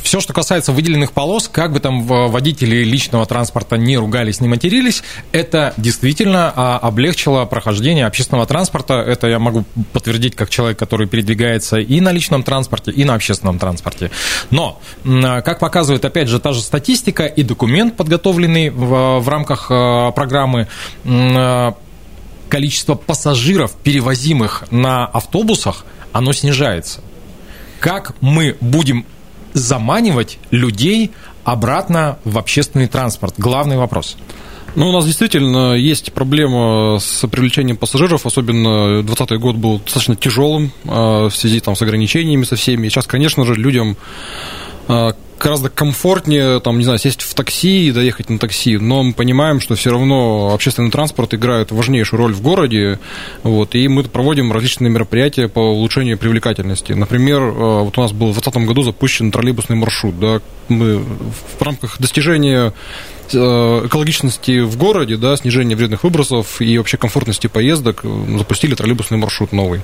все, 0.08 0.22
что 0.22 0.32
касается 0.32 0.72
выделенных 0.72 1.12
полос, 1.12 1.50
как 1.50 1.74
бы 1.74 1.82
там 1.82 2.04
водители 2.08 2.78
личного 2.86 3.26
транспорта 3.26 3.76
не 3.76 3.98
ругались, 3.98 4.40
не 4.40 4.48
матерились, 4.48 5.04
это 5.34 5.74
действительно 5.76 6.54
а, 6.56 6.78
облегчило 6.78 7.44
прохождение 7.44 8.06
общественного 8.06 8.48
транспорта. 8.48 8.94
Это 8.94 9.28
я 9.28 9.38
могу 9.38 9.66
подтвердить 9.92 10.34
как 10.34 10.50
человек, 10.50 10.80
который 10.80 11.08
передвигается 11.08 11.80
и 11.80 12.00
на 12.00 12.14
личном 12.14 12.44
транспорте, 12.44 12.92
и 12.92 13.04
на 13.04 13.16
общественном 13.16 13.60
транспорте. 13.60 14.10
Но, 14.50 14.80
как 15.04 15.60
показывает, 15.60 16.06
опять 16.06 16.30
же, 16.30 16.40
та 16.40 16.54
же 16.54 16.62
статистика 16.62 17.26
и 17.26 17.44
документ, 17.44 17.98
подготовленный 17.98 18.70
в, 18.70 19.20
в 19.20 19.28
рамках 19.28 19.68
а, 19.70 20.12
программы, 20.12 20.70
количество 22.48 22.96
пассажиров, 22.96 23.74
перевозимых 23.76 24.64
на 24.72 25.06
автобусах, 25.06 25.86
оно 26.14 26.32
снижается. 26.32 27.02
Как 27.82 28.14
мы 28.22 28.56
будем 28.62 29.06
заманивать 29.54 30.40
людей 30.52 31.12
обратно 31.44 32.20
в 32.24 32.38
общественный 32.38 32.88
транспорт? 32.88 33.36
Главный 33.38 33.78
вопрос. 33.78 34.18
Ну, 34.76 34.90
у 34.90 34.92
нас 34.92 35.06
действительно 35.06 35.74
есть 35.74 36.14
проблема 36.14 37.00
с 37.00 37.28
привлечением 37.28 37.78
пассажиров, 37.78 38.26
особенно 38.26 39.02
2020 39.02 39.40
год 39.40 39.56
был 39.56 39.80
достаточно 39.80 40.16
тяжелым 40.16 40.72
а, 40.86 41.30
в 41.30 41.36
связи 41.36 41.60
там, 41.62 41.76
с 41.76 41.82
ограничениями 41.82 42.44
со 42.44 42.56
всеми. 42.56 42.86
И 42.86 42.90
сейчас, 42.90 43.08
конечно 43.08 43.44
же, 43.44 43.56
людям 43.56 43.98
а, 44.88 45.16
гораздо 45.40 45.70
комфортнее, 45.70 46.60
там, 46.60 46.78
не 46.78 46.84
знаю, 46.84 47.00
сесть 47.00 47.22
в 47.22 47.34
такси 47.34 47.88
и 47.88 47.92
доехать 47.92 48.30
на 48.30 48.40
такси, 48.40 48.78
но 48.78 49.04
мы 49.04 49.14
понимаем, 49.14 49.60
что 49.60 49.76
все 49.76 49.92
равно 49.92 50.54
общественный 50.54 50.92
транспорт 50.92 51.34
играет 51.34 51.72
важнейшую 51.72 52.20
роль 52.20 52.34
в 52.34 52.42
городе, 52.42 53.00
вот, 53.44 53.76
и 53.76 53.88
мы 53.88 54.04
проводим 54.04 54.52
различные 54.52 54.90
мероприятия 54.90 55.48
по 55.48 55.60
улучшению 55.60 56.18
привлекательности. 56.18 56.94
Например, 56.94 57.42
э, 57.42 57.82
вот 57.84 57.98
у 57.98 58.02
нас 58.02 58.12
был 58.12 58.28
в 58.28 58.34
2020 58.34 58.68
году 58.68 58.84
запущен 58.84 59.32
троллейбусный 59.32 59.76
маршрут, 59.76 60.20
да, 60.20 60.42
мы 60.70 60.98
в 60.98 61.62
рамках 61.62 62.00
достижения 62.00 62.74
экологичности 63.36 64.62
в 64.62 64.78
городе, 64.78 65.18
да, 65.18 65.36
снижения 65.36 65.76
вредных 65.76 66.04
выбросов 66.04 66.62
и 66.62 66.78
вообще 66.78 66.98
комфортности 66.98 67.48
поездок 67.48 68.04
запустили 68.38 68.76
троллейбусный 68.76 69.18
маршрут 69.18 69.52
новый. 69.52 69.82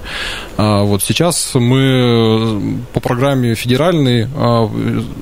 А 0.58 0.84
вот 0.84 1.04
сейчас 1.04 1.52
мы 1.56 2.80
по 2.94 3.00
программе 3.00 3.56
федеральной 3.56 4.28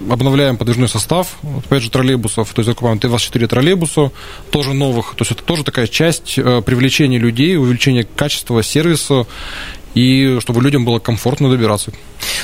обновляем 0.10 0.58
подвижной 0.58 0.90
состав, 0.90 1.38
опять 1.66 1.84
же, 1.84 1.90
троллейбусов, 1.90 2.54
то 2.54 2.60
есть 2.60 2.68
закупаем 2.68 3.00
Т-24 3.00 3.48
троллейбуса, 3.48 4.12
тоже 4.50 4.74
новых, 4.74 5.16
то 5.16 5.22
есть 5.22 5.32
это 5.32 5.44
тоже 5.44 5.64
такая 5.64 5.88
часть 5.88 6.38
э, 6.38 6.62
привлечения 6.62 7.18
людей, 7.18 7.58
увеличения 7.58 8.06
качества 8.16 8.64
сервиса 8.64 9.26
и 9.94 10.40
чтобы 10.40 10.62
людям 10.62 10.86
было 10.86 11.00
комфортно 11.00 11.50
добираться. 11.50 11.92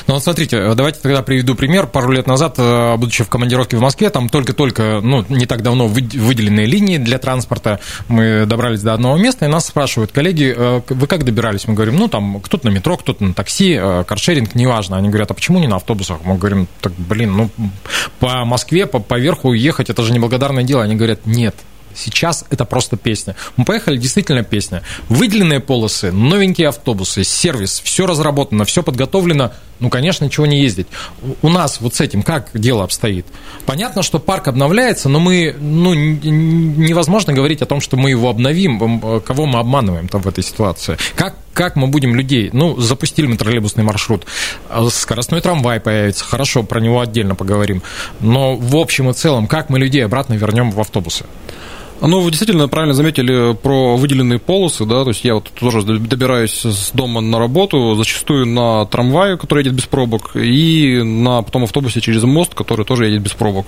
Ну 0.07 0.13
вот 0.13 0.23
смотрите, 0.23 0.73
давайте 0.75 0.99
тогда 0.99 1.21
приведу 1.21 1.55
пример. 1.55 1.87
Пару 1.87 2.11
лет 2.11 2.27
назад, 2.27 2.55
э, 2.57 2.95
будучи 2.97 3.23
в 3.23 3.29
командировке 3.29 3.77
в 3.77 3.81
Москве, 3.81 4.09
там 4.09 4.29
только-только, 4.29 5.01
ну, 5.01 5.25
не 5.29 5.45
так 5.45 5.61
давно 5.61 5.87
выделенные 5.87 6.65
линии 6.65 6.97
для 6.97 7.17
транспорта, 7.17 7.79
мы 8.07 8.45
добрались 8.45 8.81
до 8.81 8.93
одного 8.93 9.17
места, 9.17 9.45
и 9.45 9.47
нас 9.47 9.67
спрашивают, 9.67 10.11
коллеги, 10.11 10.53
э, 10.55 10.81
вы 10.87 11.07
как 11.07 11.23
добирались? 11.23 11.67
Мы 11.67 11.73
говорим, 11.73 11.95
ну, 11.97 12.07
там, 12.07 12.39
кто-то 12.41 12.67
на 12.67 12.71
метро, 12.71 12.97
кто-то 12.97 13.23
на 13.23 13.33
такси, 13.33 13.77
э, 13.79 14.03
каршеринг, 14.05 14.55
неважно. 14.55 14.97
Они 14.97 15.09
говорят, 15.09 15.31
а 15.31 15.33
почему 15.33 15.59
не 15.59 15.67
на 15.67 15.77
автобусах? 15.77 16.19
Мы 16.23 16.37
говорим, 16.37 16.67
так, 16.81 16.93
блин, 16.97 17.35
ну, 17.35 17.49
по 18.19 18.45
Москве, 18.45 18.85
по, 18.85 18.99
по 18.99 19.19
верху 19.19 19.53
ехать, 19.53 19.89
это 19.89 20.03
же 20.03 20.13
неблагодарное 20.13 20.63
дело. 20.63 20.83
Они 20.83 20.95
говорят, 20.95 21.25
нет, 21.25 21.55
Сейчас 21.97 22.45
это 22.49 22.63
просто 22.65 22.95
песня. 22.95 23.35
Мы 23.55 23.65
поехали, 23.65 23.97
действительно 23.97 24.43
песня. 24.43 24.83
Выделенные 25.09 25.59
полосы, 25.59 26.11
новенькие 26.11 26.69
автобусы, 26.69 27.23
сервис, 27.23 27.81
все 27.83 28.05
разработано, 28.05 28.65
все 28.65 28.83
подготовлено. 28.83 29.51
Ну, 29.79 29.89
конечно, 29.89 30.25
ничего 30.25 30.47
не 30.47 30.59
ездить. 30.61 30.87
У 31.43 31.49
нас 31.49 31.81
вот 31.81 31.93
с 31.95 32.01
этим 32.01 32.23
как 32.23 32.49
дело 32.53 32.83
обстоит? 32.83 33.27
Понятно, 33.65 34.01
что 34.01 34.17
парк 34.17 34.47
обновляется, 34.47 35.07
но 35.07 35.19
мы, 35.19 35.55
ну, 35.59 35.93
невозможно 35.93 37.33
говорить 37.33 37.61
о 37.61 37.67
том, 37.67 37.79
что 37.79 37.95
мы 37.95 38.09
его 38.09 38.29
обновим. 38.29 39.21
Кого 39.21 39.45
мы 39.45 39.59
обманываем 39.59 40.07
там 40.07 40.21
в 40.21 40.27
этой 40.27 40.43
ситуации? 40.43 40.97
Как, 41.15 41.35
как 41.53 41.75
мы 41.75 41.87
будем 41.87 42.15
людей? 42.15 42.49
Ну, 42.53 42.79
запустили 42.79 43.27
мы 43.27 43.37
троллейбусный 43.37 43.83
маршрут, 43.83 44.25
скоростной 44.89 45.41
трамвай 45.41 45.79
появится, 45.79 46.25
хорошо, 46.25 46.63
про 46.63 46.79
него 46.79 46.99
отдельно 46.99 47.35
поговорим. 47.35 47.83
Но 48.19 48.55
в 48.55 48.75
общем 48.77 49.09
и 49.11 49.13
целом, 49.13 49.45
как 49.45 49.69
мы 49.69 49.77
людей 49.77 50.03
обратно 50.03 50.33
вернем 50.33 50.71
в 50.71 50.79
автобусы? 50.79 51.25
Ну, 51.99 52.21
вы 52.21 52.29
действительно 52.29 52.67
правильно 52.67 52.93
заметили 52.93 53.55
про 53.55 53.97
выделенные 53.97 54.39
полосы, 54.39 54.85
да, 54.85 55.03
то 55.03 55.09
есть 55.09 55.23
я 55.23 55.35
вот 55.35 55.49
тоже 55.59 55.81
добираюсь 55.81 56.63
с 56.63 56.91
дома 56.91 57.21
на 57.21 57.39
работу, 57.39 57.95
зачастую 57.95 58.45
на 58.45 58.85
трамвае, 58.85 59.37
который 59.37 59.63
едет 59.63 59.73
без 59.73 59.85
пробок, 59.85 60.35
и 60.35 61.01
на 61.03 61.41
потом 61.41 61.63
автобусе 61.63 61.99
через 62.01 62.23
мост, 62.23 62.53
который 62.53 62.85
тоже 62.85 63.07
едет 63.07 63.23
без 63.23 63.31
пробок. 63.31 63.65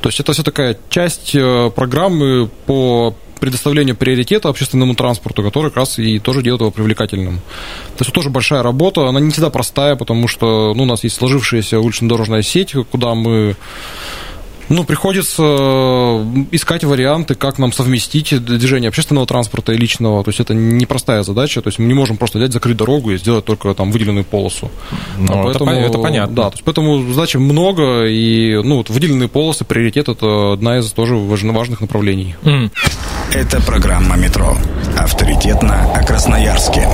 То 0.00 0.08
есть 0.08 0.18
это 0.18 0.32
все 0.32 0.42
такая 0.42 0.76
часть 0.88 1.34
э, 1.34 1.70
программы 1.74 2.50
по 2.66 3.14
предоставлению 3.40 3.96
приоритета 3.96 4.48
общественному 4.48 4.94
транспорту, 4.94 5.42
который 5.42 5.70
как 5.70 5.78
раз 5.78 5.98
и 5.98 6.18
тоже 6.18 6.42
делает 6.42 6.60
его 6.60 6.70
привлекательным. 6.70 7.40
То 7.96 8.04
есть 8.04 8.12
тоже 8.12 8.30
большая 8.30 8.62
работа, 8.62 9.08
она 9.08 9.18
не 9.18 9.30
всегда 9.30 9.50
простая, 9.50 9.96
потому 9.96 10.28
что 10.28 10.74
ну, 10.74 10.82
у 10.82 10.86
нас 10.86 11.02
есть 11.04 11.16
сложившаяся 11.16 11.80
улично-дорожная 11.80 12.42
сеть, 12.42 12.74
куда 12.90 13.14
мы 13.14 13.56
ну, 14.70 14.84
приходится 14.84 15.42
э, 15.42 16.24
искать 16.52 16.84
варианты, 16.84 17.34
как 17.34 17.58
нам 17.58 17.72
совместить 17.72 18.42
движение 18.42 18.88
общественного 18.88 19.26
транспорта 19.26 19.72
и 19.72 19.76
личного. 19.76 20.22
То 20.22 20.28
есть 20.30 20.38
это 20.38 20.54
непростая 20.54 21.24
задача. 21.24 21.60
То 21.60 21.68
есть 21.68 21.80
мы 21.80 21.86
не 21.86 21.94
можем 21.94 22.16
просто 22.16 22.38
взять, 22.38 22.52
закрыть 22.52 22.76
дорогу 22.76 23.10
и 23.10 23.18
сделать 23.18 23.44
только 23.44 23.74
там 23.74 23.90
выделенную 23.90 24.24
полосу. 24.24 24.70
Ну, 25.18 25.42
поэтому, 25.44 25.72
это, 25.72 25.88
это 25.88 25.98
понятно. 25.98 26.36
Да, 26.36 26.50
то 26.50 26.54
есть 26.54 26.64
поэтому 26.64 27.12
задач 27.12 27.34
много, 27.34 28.06
и 28.06 28.62
ну, 28.62 28.76
вот 28.76 28.90
выделенные 28.90 29.28
полосы, 29.28 29.64
приоритет– 29.64 30.08
это 30.08 30.52
одна 30.52 30.78
из 30.78 30.92
тоже 30.92 31.16
важных 31.16 31.80
направлений. 31.80 32.36
Mm. 32.42 32.70
Это 33.34 33.60
программа 33.62 34.16
«Метро». 34.16 34.56
Авторитетно 34.96 35.92
о 35.94 36.04
Красноярске. 36.04 36.88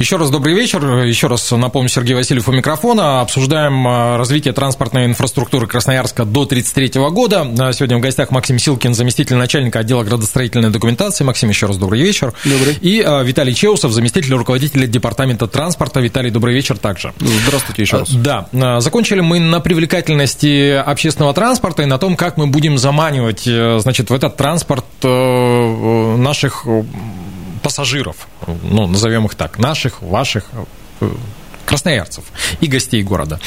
Еще 0.00 0.16
раз 0.16 0.30
добрый 0.30 0.54
вечер. 0.54 0.82
Еще 1.04 1.26
раз 1.26 1.50
напомню, 1.50 1.90
Сергей 1.90 2.14
Васильев 2.14 2.48
у 2.48 2.52
микрофона. 2.52 3.20
Обсуждаем 3.20 3.86
а, 3.86 4.16
развитие 4.16 4.54
транспортной 4.54 5.04
инфраструктуры 5.04 5.66
Красноярска 5.66 6.24
до 6.24 6.44
1933 6.44 7.02
года. 7.10 7.46
Сегодня 7.74 7.98
в 7.98 8.00
гостях 8.00 8.30
Максим 8.30 8.58
Силкин, 8.58 8.94
заместитель 8.94 9.36
начальника 9.36 9.80
отдела 9.80 10.02
градостроительной 10.02 10.70
документации. 10.70 11.22
Максим, 11.22 11.50
еще 11.50 11.66
раз 11.66 11.76
добрый 11.76 12.00
вечер. 12.00 12.32
Добрый. 12.46 12.78
И 12.80 13.02
а, 13.06 13.22
Виталий 13.22 13.52
Чеусов, 13.52 13.92
заместитель 13.92 14.32
руководителя 14.32 14.86
департамента 14.86 15.46
транспорта. 15.46 16.00
Виталий, 16.00 16.30
добрый 16.30 16.54
вечер 16.54 16.78
также. 16.78 17.12
Здравствуйте 17.18 17.82
еще 17.82 17.98
раз. 17.98 18.10
Да. 18.10 18.48
Закончили 18.80 19.20
мы 19.20 19.38
на 19.38 19.60
привлекательности 19.60 20.76
общественного 20.76 21.34
транспорта 21.34 21.82
и 21.82 21.86
на 21.86 21.98
том, 21.98 22.16
как 22.16 22.38
мы 22.38 22.46
будем 22.46 22.78
заманивать 22.78 23.46
э, 23.46 23.78
значит, 23.80 24.08
в 24.08 24.14
этот 24.14 24.38
транспорт 24.38 24.86
э, 25.02 26.16
наших 26.16 26.64
пассажиров, 27.62 28.28
ну, 28.62 28.86
назовем 28.86 29.26
их 29.26 29.34
так, 29.34 29.58
наших, 29.58 30.02
ваших, 30.02 30.50
красноярцев 31.70 32.24
и 32.60 32.66
гостей 32.66 33.02
города. 33.04 33.38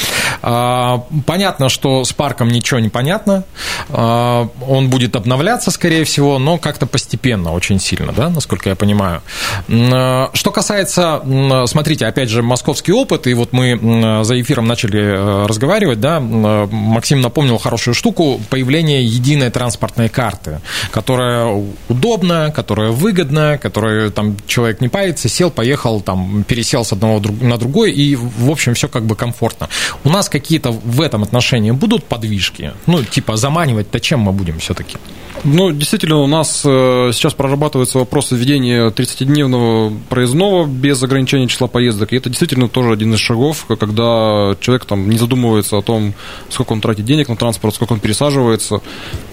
А, 0.41 1.03
понятно, 1.25 1.67
что 1.67 2.05
с 2.05 2.13
парком 2.13 2.47
ничего 2.47 2.79
не 2.79 2.87
понятно. 2.87 3.43
А, 3.89 4.47
он 4.65 4.89
будет 4.89 5.17
обновляться, 5.17 5.71
скорее 5.71 6.05
всего, 6.05 6.39
но 6.39 6.57
как-то 6.57 6.85
постепенно, 6.85 7.51
очень 7.51 7.81
сильно, 7.81 8.13
да, 8.13 8.29
насколько 8.29 8.69
я 8.69 8.75
понимаю. 8.75 9.21
А, 9.69 10.29
что 10.33 10.51
касается, 10.51 11.21
смотрите, 11.67 12.05
опять 12.05 12.29
же, 12.29 12.41
московский 12.41 12.93
опыт, 12.93 13.27
и 13.27 13.33
вот 13.33 13.51
мы 13.51 14.23
за 14.23 14.39
эфиром 14.39 14.67
начали 14.67 15.01
э, 15.01 15.45
разговаривать, 15.45 15.99
да, 15.99 16.19
Максим 16.21 17.19
напомнил 17.19 17.57
хорошую 17.57 17.93
штуку, 17.93 18.39
появление 18.49 19.03
единой 19.03 19.49
транспортной 19.49 20.07
карты, 20.07 20.61
которая 20.91 21.65
удобна, 21.89 22.51
которая 22.55 22.91
выгодна, 22.91 23.57
которая 23.57 24.09
там 24.11 24.37
человек 24.47 24.79
не 24.79 24.87
парится, 24.87 25.27
сел, 25.27 25.51
поехал, 25.51 25.99
там, 25.99 26.43
пересел 26.43 26.85
с 26.85 26.93
одного 26.93 27.21
на 27.41 27.57
другой, 27.57 27.91
и, 27.91 28.12
в 28.15 28.49
общем, 28.49 28.73
все 28.73 28.87
как 28.87 29.05
бы 29.05 29.15
комфортно. 29.15 29.69
У 30.03 30.09
нас 30.09 30.29
какие-то 30.29 30.71
в 30.71 31.01
этом 31.01 31.23
отношении 31.23 31.71
будут 31.71 32.05
подвижки? 32.05 32.73
Ну, 32.85 33.03
типа, 33.03 33.37
заманивать-то 33.37 33.99
чем 33.99 34.21
мы 34.21 34.31
будем 34.31 34.59
все-таки? 34.59 34.97
Ну, 35.43 35.71
действительно, 35.71 36.19
у 36.19 36.27
нас 36.27 36.61
э, 36.63 37.11
сейчас 37.11 37.33
прорабатывается 37.33 37.97
вопрос 37.97 38.31
введения 38.31 38.89
30-дневного 38.89 39.93
проездного 40.07 40.65
без 40.65 41.03
ограничения 41.03 41.47
числа 41.47 41.67
поездок. 41.67 42.13
И 42.13 42.15
это 42.15 42.29
действительно 42.29 42.69
тоже 42.69 42.93
один 42.93 43.13
из 43.13 43.19
шагов, 43.19 43.65
когда 43.67 44.55
человек 44.61 44.85
там 44.85 45.09
не 45.09 45.17
задумывается 45.17 45.77
о 45.77 45.81
том, 45.81 46.13
сколько 46.49 46.71
он 46.71 46.79
тратит 46.79 47.03
денег 47.03 47.27
на 47.27 47.35
транспорт, 47.35 47.75
сколько 47.75 47.91
он 47.91 47.99
пересаживается. 47.99 48.81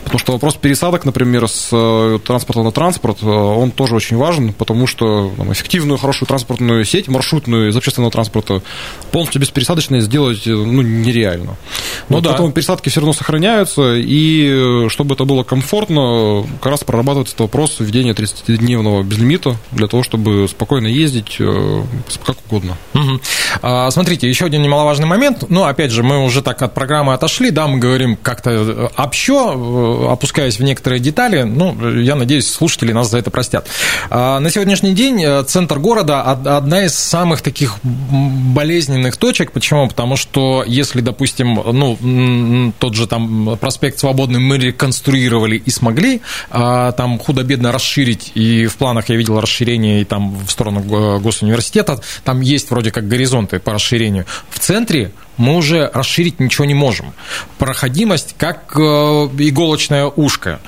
Потому 0.03 0.19
что 0.19 0.33
вопрос 0.33 0.57
пересадок, 0.57 1.05
например, 1.05 1.47
с 1.47 1.69
э, 1.71 2.19
транспорта 2.27 2.63
на 2.63 2.73
транспорт, 2.73 3.19
э, 3.23 3.27
он 3.27 3.71
тоже 3.71 3.95
очень 3.95 4.17
важен, 4.17 4.53
потому 4.53 4.89
что 4.89 5.33
там, 5.37 5.53
эффективную, 5.53 5.99
хорошую 5.99 6.27
транспортную 6.27 6.85
сеть, 6.85 7.07
маршрутную 7.07 7.69
из 7.69 7.77
общественного 7.77 8.11
транспорта 8.11 8.63
полностью 9.11 9.41
беспересадочной 9.41 10.00
сделать 10.00 10.43
ну, 10.47 10.83
нереально. 10.83 11.57
Ну, 12.09 12.17
вот, 12.17 12.25
да. 12.25 12.31
Поэтому 12.31 12.53
пересадки 12.53 12.89
все 12.89 13.00
равно 13.00 13.12
сохраняются, 13.12 13.95
и 13.97 14.89
чтобы 14.89 15.15
это 15.15 15.25
было 15.25 15.43
комфортно, 15.43 16.47
как 16.61 16.73
раз 16.73 16.85
прорабатывать 16.85 17.29
этот 17.29 17.41
вопрос 17.41 17.77
введения 17.79 18.12
30-дневного 18.12 19.03
безлимита 19.03 19.57
для 19.73 19.87
того, 19.87 20.03
чтобы 20.03 20.47
спокойно 20.49 20.87
ездить 20.87 21.37
э, 21.39 21.83
как 22.25 22.37
угодно. 22.47 22.77
Угу. 22.95 23.21
А, 23.62 23.91
смотрите, 23.91 24.29
еще 24.29 24.47
один 24.47 24.62
немаловажный 24.62 25.07
момент. 25.07 25.45
Ну, 25.49 25.65
опять 25.65 25.91
же, 25.91 26.03
мы 26.03 26.25
уже 26.25 26.43
так 26.43 26.62
от 26.62 26.75
программы 26.75 27.15
отошли, 27.15 27.50
да, 27.50 27.67
мы 27.67 27.79
говорим 27.79 28.17
как-то 28.17 28.50
э, 28.50 28.89
общо, 28.97 29.53
э, 29.55 30.12
опускаясь 30.12 30.59
в 30.59 30.62
некоторые 30.62 31.00
детали. 31.00 31.43
Ну, 31.43 31.77
я 31.99 32.15
надеюсь, 32.15 32.49
слушатели 32.49 32.93
нас 32.93 33.11
за 33.11 33.19
это 33.19 33.31
простят. 33.31 33.67
А, 34.11 34.41
на 34.41 34.50
сегодняшний 34.50 34.93
день 34.93 35.25
центр 35.47 35.79
города 35.79 36.23
одна 36.23 36.85
из 36.85 36.95
самых 36.95 37.43
таких 37.43 37.77
болезненных 38.61 39.17
точек. 39.17 39.52
Почему? 39.52 39.88
Потому 39.88 40.17
что 40.17 40.62
если, 40.67 41.00
допустим, 41.00 41.55
ну, 41.55 42.73
тот 42.79 42.95
же 42.95 43.07
там 43.07 43.57
проспект 43.59 43.99
Свободный 43.99 44.38
мы 44.38 44.59
реконструировали 44.59 45.57
и 45.57 45.71
смогли 45.71 46.21
а, 46.50 46.93
там 46.93 47.19
худо-бедно 47.19 47.73
расширить, 47.73 48.33
и 48.35 48.67
в 48.67 48.76
планах 48.76 49.09
я 49.09 49.17
видел 49.17 49.40
расширение 49.40 50.02
и 50.02 50.05
там 50.05 50.37
в 50.47 50.50
сторону 50.50 50.81
госуниверситета, 51.21 52.02
там 52.23 52.43
есть 52.43 52.71
вроде 52.71 52.90
как 52.90 53.09
горизонты 53.09 53.61
по 53.61 53.73
расширению. 53.73 54.26
В 54.50 54.59
центре 54.59 55.11
мы 55.38 55.57
уже 55.57 55.90
расширить 55.95 56.38
ничего 56.38 56.67
не 56.67 56.75
можем. 56.75 57.14
Проходимость 57.57 58.35
как 58.37 58.76
э, 58.76 58.81
иголочное 58.81 60.05
ушко 60.05 60.61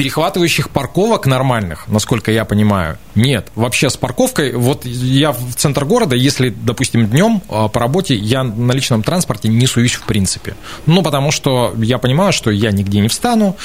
перехватывающих 0.00 0.70
парковок 0.70 1.26
нормальных, 1.26 1.86
насколько 1.86 2.32
я 2.32 2.46
понимаю, 2.46 2.96
нет. 3.14 3.48
Вообще 3.54 3.90
с 3.90 3.98
парковкой, 3.98 4.54
вот 4.54 4.86
я 4.86 5.32
в 5.32 5.54
центр 5.56 5.84
города, 5.84 6.16
если, 6.16 6.48
допустим, 6.48 7.06
днем 7.06 7.42
а, 7.50 7.68
по 7.68 7.80
работе, 7.80 8.14
я 8.14 8.42
на 8.42 8.72
личном 8.72 9.02
транспорте 9.02 9.48
не 9.48 9.66
суюсь 9.66 9.92
в 9.92 10.04
принципе. 10.04 10.56
Ну, 10.86 11.02
потому 11.02 11.30
что 11.30 11.74
я 11.76 11.98
понимаю, 11.98 12.32
что 12.32 12.50
я 12.50 12.70
нигде 12.70 13.00
не 13.00 13.08
встану, 13.08 13.58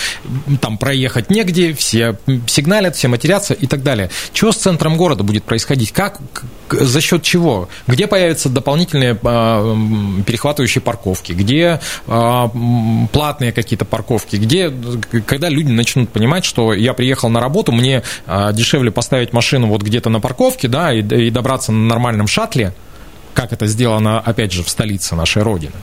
там 0.60 0.78
проехать 0.78 1.30
негде, 1.30 1.74
все 1.74 2.18
сигналят, 2.48 2.98
все 2.98 3.08
матерятся 3.08 3.54
и 3.54 3.66
так 3.66 3.82
далее. 3.82 4.10
Чего 4.34 4.52
с 4.52 4.58
центром 4.58 4.98
города 4.98 5.24
будет 5.24 5.46
происходить? 5.46 5.94
Как, 5.94 6.20
за 6.70 7.00
счет 7.00 7.24
чего? 7.24 7.70
Где 7.88 8.08
появятся 8.08 8.50
дополнительные 8.50 9.18
а, 9.24 9.74
перехватывающие 10.26 10.82
парковки? 10.82 11.32
Где 11.32 11.80
а, 12.08 12.52
платные 13.14 13.54
какие-то 13.54 13.86
парковки? 13.86 14.36
Где, 14.36 14.74
когда 15.26 15.48
люди 15.48 15.72
начнут 15.72 16.10
понимать, 16.10 16.25
понимать, 16.26 16.44
что 16.44 16.74
я 16.74 16.94
приехал 16.96 17.30
на 17.30 17.40
работу, 17.40 17.72
мне 17.72 18.02
а, 18.26 18.52
дешевле 18.52 18.90
поставить 18.90 19.32
машину 19.32 19.68
вот 19.68 19.84
где-то 19.84 20.10
на 20.10 20.20
парковке, 20.20 20.68
да, 20.68 20.92
и, 20.92 21.02
и 21.02 21.30
добраться 21.30 21.72
на 21.72 21.88
нормальном 21.88 22.26
шаттле, 22.26 22.74
как 23.36 23.54
это 23.54 23.68
сделано, 23.68 24.20
опять 24.20 24.52
же, 24.52 24.64
в 24.64 24.70
столице 24.70 25.16
нашей 25.16 25.44
Родины. 25.44 25.76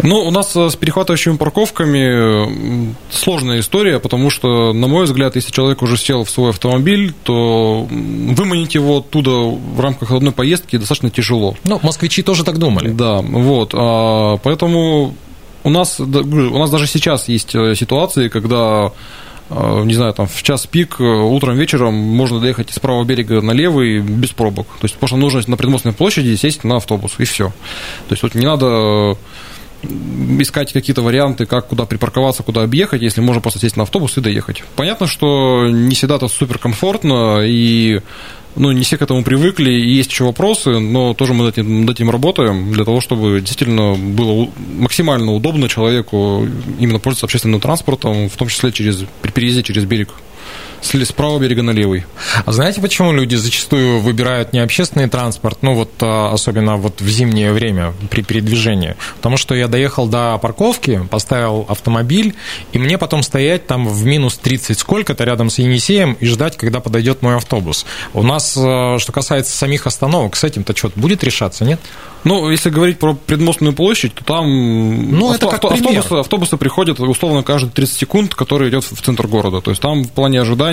Ну, 0.00 0.20
у 0.20 0.30
нас 0.30 0.54
э, 0.54 0.70
с 0.70 0.76
перехватывающими 0.76 1.36
парковками 1.36 2.94
сложная 3.10 3.58
история, 3.58 3.98
потому 3.98 4.30
что, 4.30 4.72
на 4.72 4.86
мой 4.86 5.06
взгляд, 5.06 5.34
если 5.34 5.50
человек 5.50 5.82
уже 5.82 5.96
сел 5.96 6.22
в 6.22 6.30
свой 6.30 6.50
автомобиль, 6.50 7.12
то 7.24 7.88
выманить 7.90 8.76
его 8.76 8.98
оттуда 8.98 9.32
в 9.32 9.80
рамках 9.80 10.12
одной 10.12 10.32
поездки 10.32 10.76
достаточно 10.76 11.10
тяжело. 11.10 11.56
Ну, 11.64 11.80
москвичи 11.82 12.22
тоже 12.22 12.44
так 12.44 12.58
думали. 12.58 12.90
Да, 12.90 13.16
вот. 13.22 13.74
А, 13.74 14.36
поэтому 14.36 15.16
у 15.64 15.70
нас, 15.70 16.00
у 16.00 16.58
нас 16.58 16.70
даже 16.70 16.86
сейчас 16.86 17.28
есть 17.28 17.54
э, 17.54 17.74
ситуации, 17.74 18.28
когда 18.28 18.92
э, 19.50 19.82
не 19.84 19.94
знаю, 19.94 20.14
там 20.14 20.26
в 20.26 20.42
час 20.42 20.66
пик 20.66 20.96
э, 21.00 21.04
утром, 21.04 21.56
вечером 21.56 21.94
можно 21.94 22.40
доехать 22.40 22.70
из 22.70 22.78
правого 22.78 23.04
берега 23.04 23.40
на 23.40 23.52
левый 23.52 24.00
без 24.00 24.30
пробок. 24.30 24.66
То 24.80 24.84
есть 24.84 24.96
просто 24.96 25.16
нужно 25.16 25.42
на 25.46 25.56
предмостной 25.56 25.94
площади 25.94 26.36
сесть 26.36 26.64
на 26.64 26.76
автобус, 26.76 27.14
и 27.18 27.24
все. 27.24 27.48
То 28.08 28.12
есть 28.12 28.22
вот 28.22 28.34
не 28.34 28.46
надо 28.46 29.16
искать 30.40 30.72
какие-то 30.72 31.02
варианты, 31.02 31.46
как 31.46 31.68
куда 31.68 31.86
припарковаться, 31.86 32.42
куда 32.42 32.62
объехать, 32.62 33.00
если 33.02 33.20
можно 33.20 33.40
просто 33.40 33.60
сесть 33.60 33.76
на 33.76 33.84
автобус 33.84 34.16
и 34.16 34.20
доехать. 34.20 34.64
Понятно, 34.74 35.06
что 35.06 35.68
не 35.68 35.94
всегда 35.94 36.16
это 36.16 36.28
супер 36.28 36.58
комфортно, 36.58 37.42
и 37.44 38.00
ну, 38.58 38.72
не 38.72 38.82
все 38.82 38.96
к 38.96 39.02
этому 39.02 39.22
привыкли, 39.22 39.70
и 39.70 39.94
есть 39.94 40.10
еще 40.10 40.24
вопросы, 40.24 40.78
но 40.78 41.14
тоже 41.14 41.32
мы 41.32 41.44
над 41.44 41.56
этим, 41.56 41.86
над 41.86 41.96
этим 41.96 42.10
работаем 42.10 42.72
для 42.72 42.84
того, 42.84 43.00
чтобы 43.00 43.40
действительно 43.40 43.94
было 43.94 44.48
максимально 44.76 45.32
удобно 45.32 45.68
человеку 45.68 46.46
именно 46.78 46.98
пользоваться 46.98 47.26
общественным 47.26 47.60
транспортом, 47.60 48.28
в 48.28 48.36
том 48.36 48.48
числе 48.48 48.72
через, 48.72 49.04
при 49.22 49.30
переезде 49.30 49.62
через 49.62 49.84
берег 49.84 50.10
с 50.80 51.12
правого 51.12 51.38
берега 51.38 51.62
на 51.62 51.70
левый. 51.70 52.04
А 52.44 52.52
знаете, 52.52 52.80
почему 52.80 53.12
люди 53.12 53.34
зачастую 53.34 54.00
выбирают 54.00 54.52
не 54.52 54.60
общественный 54.60 55.08
транспорт, 55.08 55.58
ну 55.62 55.74
вот 55.74 55.90
а, 56.00 56.32
особенно 56.32 56.76
вот 56.76 57.00
в 57.00 57.08
зимнее 57.08 57.52
время 57.52 57.94
при 58.10 58.22
передвижении? 58.22 58.96
Потому 59.16 59.36
что 59.36 59.54
я 59.54 59.68
доехал 59.68 60.06
до 60.06 60.38
парковки, 60.38 61.06
поставил 61.10 61.66
автомобиль, 61.68 62.34
и 62.72 62.78
мне 62.78 62.98
потом 62.98 63.22
стоять 63.22 63.66
там 63.66 63.88
в 63.88 64.04
минус 64.04 64.38
30 64.38 64.78
сколько-то 64.78 65.24
рядом 65.24 65.50
с 65.50 65.58
Енисеем 65.58 66.14
и 66.14 66.26
ждать, 66.26 66.56
когда 66.56 66.80
подойдет 66.80 67.22
мой 67.22 67.36
автобус. 67.36 67.86
У 68.14 68.22
нас, 68.22 68.56
а, 68.56 68.98
что 68.98 69.12
касается 69.12 69.56
самих 69.56 69.86
остановок, 69.86 70.36
с 70.36 70.44
этим-то 70.44 70.76
что-то 70.76 70.98
будет 70.98 71.24
решаться, 71.24 71.64
нет? 71.64 71.80
Ну, 72.24 72.50
если 72.50 72.70
говорить 72.70 72.98
про 72.98 73.14
предмостную 73.14 73.72
площадь, 73.72 74.14
то 74.14 74.24
там 74.24 74.46
ну, 74.46 75.30
авто, 75.30 75.46
это 75.46 75.58
как 75.58 75.72
автобусы, 75.72 76.12
автобусы 76.12 76.56
приходят 76.56 76.98
условно 77.00 77.42
каждые 77.42 77.70
30 77.70 77.96
секунд, 77.96 78.34
который 78.34 78.70
идет 78.70 78.84
в 78.84 79.00
центр 79.02 79.26
города. 79.26 79.60
То 79.60 79.70
есть 79.70 79.80
там 79.80 80.04
в 80.04 80.10
плане 80.10 80.40
ожидания 80.40 80.67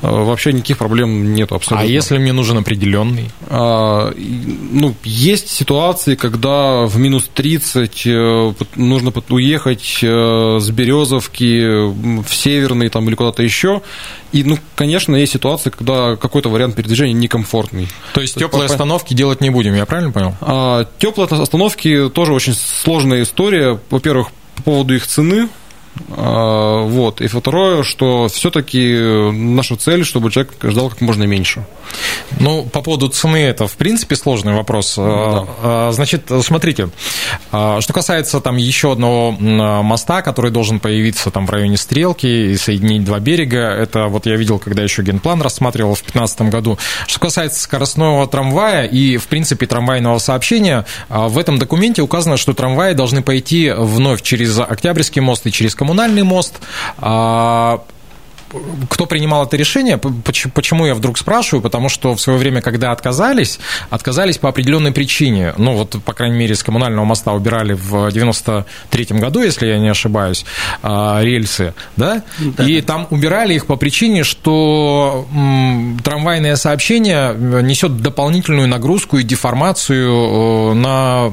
Э, 0.00 0.10
вообще 0.10 0.52
никаких 0.52 0.78
проблем 0.78 1.34
нет 1.34 1.50
абсолютно. 1.52 1.86
А 1.86 1.90
если 1.90 2.18
мне 2.18 2.32
нужен 2.32 2.58
определенный? 2.58 3.30
А, 3.48 4.12
ну, 4.16 4.94
есть 5.02 5.48
ситуации, 5.48 6.14
когда 6.14 6.86
в 6.86 6.98
минус 6.98 7.28
30 7.34 8.02
э, 8.06 8.52
нужно 8.76 9.12
уехать 9.28 9.98
э, 10.02 10.58
с 10.60 10.70
Березовки 10.70 11.88
в 12.22 12.32
Северный 12.32 12.88
там, 12.90 13.08
или 13.08 13.16
куда-то 13.16 13.42
еще. 13.42 13.82
И, 14.30 14.44
ну, 14.44 14.58
конечно, 14.76 15.16
есть 15.16 15.32
ситуации, 15.32 15.70
когда 15.70 16.16
какой-то 16.16 16.48
вариант 16.48 16.76
передвижения 16.76 17.14
некомфортный. 17.14 17.88
То 18.14 18.20
есть 18.20 18.36
теплые 18.36 18.66
остановки 18.66 19.14
делать 19.14 19.40
не 19.40 19.50
будем, 19.50 19.74
я 19.74 19.86
правильно 19.86 20.12
понял? 20.12 20.34
А, 20.40 20.86
теплые 20.98 21.26
остановки 21.28 22.08
тоже 22.10 22.32
очень 22.32 22.54
сложная 22.54 23.22
история. 23.22 23.80
Во-первых, 23.90 24.28
по 24.56 24.62
поводу 24.62 24.94
их 24.94 25.06
цены, 25.06 25.48
вот. 26.08 27.20
И 27.20 27.26
второе, 27.26 27.82
что 27.82 28.28
все-таки 28.28 29.30
наша 29.32 29.76
цель, 29.76 30.04
чтобы 30.04 30.30
человек 30.30 30.54
ждал 30.62 30.90
как 30.90 31.00
можно 31.00 31.24
меньше. 31.24 31.64
Ну, 32.40 32.64
по 32.64 32.82
поводу 32.82 33.08
цены, 33.08 33.38
это, 33.38 33.66
в 33.66 33.76
принципе, 33.76 34.16
сложный 34.16 34.54
вопрос. 34.54 34.94
Да. 34.96 35.46
А, 35.62 35.90
значит, 35.92 36.30
смотрите, 36.42 36.90
а, 37.50 37.80
что 37.80 37.92
касается 37.92 38.40
там 38.40 38.56
еще 38.56 38.92
одного 38.92 39.32
моста, 39.32 40.22
который 40.22 40.50
должен 40.50 40.80
появиться 40.80 41.30
там 41.30 41.46
в 41.46 41.50
районе 41.50 41.76
Стрелки 41.76 42.26
и 42.26 42.56
соединить 42.56 43.04
два 43.04 43.18
берега, 43.18 43.70
это 43.70 44.06
вот 44.06 44.26
я 44.26 44.36
видел, 44.36 44.58
когда 44.58 44.82
еще 44.82 45.02
генплан 45.02 45.42
рассматривал 45.42 45.94
в 45.94 46.02
2015 46.02 46.42
году. 46.42 46.78
Что 47.06 47.20
касается 47.20 47.60
скоростного 47.60 48.26
трамвая 48.26 48.84
и, 48.84 49.16
в 49.16 49.26
принципе, 49.26 49.66
трамвайного 49.66 50.18
сообщения, 50.18 50.84
в 51.08 51.38
этом 51.38 51.58
документе 51.58 52.02
указано, 52.02 52.36
что 52.36 52.52
трамваи 52.52 52.92
должны 52.92 53.22
пойти 53.22 53.70
вновь 53.70 54.22
через 54.22 54.58
Октябрьский 54.58 55.22
мост 55.22 55.46
и 55.46 55.52
через 55.52 55.74
Коммунальный 55.88 56.22
мост. 56.22 56.60
Кто 58.88 59.06
принимал 59.06 59.46
это 59.46 59.56
решение? 59.56 59.98
Почему 59.98 60.86
я 60.86 60.94
вдруг 60.94 61.18
спрашиваю? 61.18 61.62
Потому 61.62 61.88
что 61.88 62.14
в 62.14 62.20
свое 62.20 62.38
время, 62.38 62.60
когда 62.60 62.92
отказались, 62.92 63.58
отказались 63.90 64.38
по 64.38 64.48
определенной 64.48 64.92
причине. 64.92 65.54
Ну, 65.56 65.74
вот, 65.74 65.96
по 66.04 66.12
крайней 66.12 66.36
мере, 66.36 66.54
с 66.54 66.62
коммунального 66.62 67.04
моста 67.04 67.32
убирали 67.32 67.74
в 67.74 68.10
93 68.10 69.06
году, 69.18 69.42
если 69.42 69.66
я 69.66 69.78
не 69.78 69.88
ошибаюсь, 69.88 70.44
а, 70.82 71.20
рельсы, 71.22 71.74
да? 71.96 72.22
да 72.38 72.64
И 72.64 72.80
там 72.80 73.06
убирали 73.10 73.54
их 73.54 73.66
по 73.66 73.76
причине, 73.76 74.24
что 74.24 75.26
трамвайное 76.04 76.56
сообщение 76.56 77.34
несет 77.62 78.00
дополнительную 78.00 78.68
нагрузку 78.68 79.18
и 79.18 79.22
деформацию 79.22 80.72
э, 80.72 80.74
на, 80.74 81.30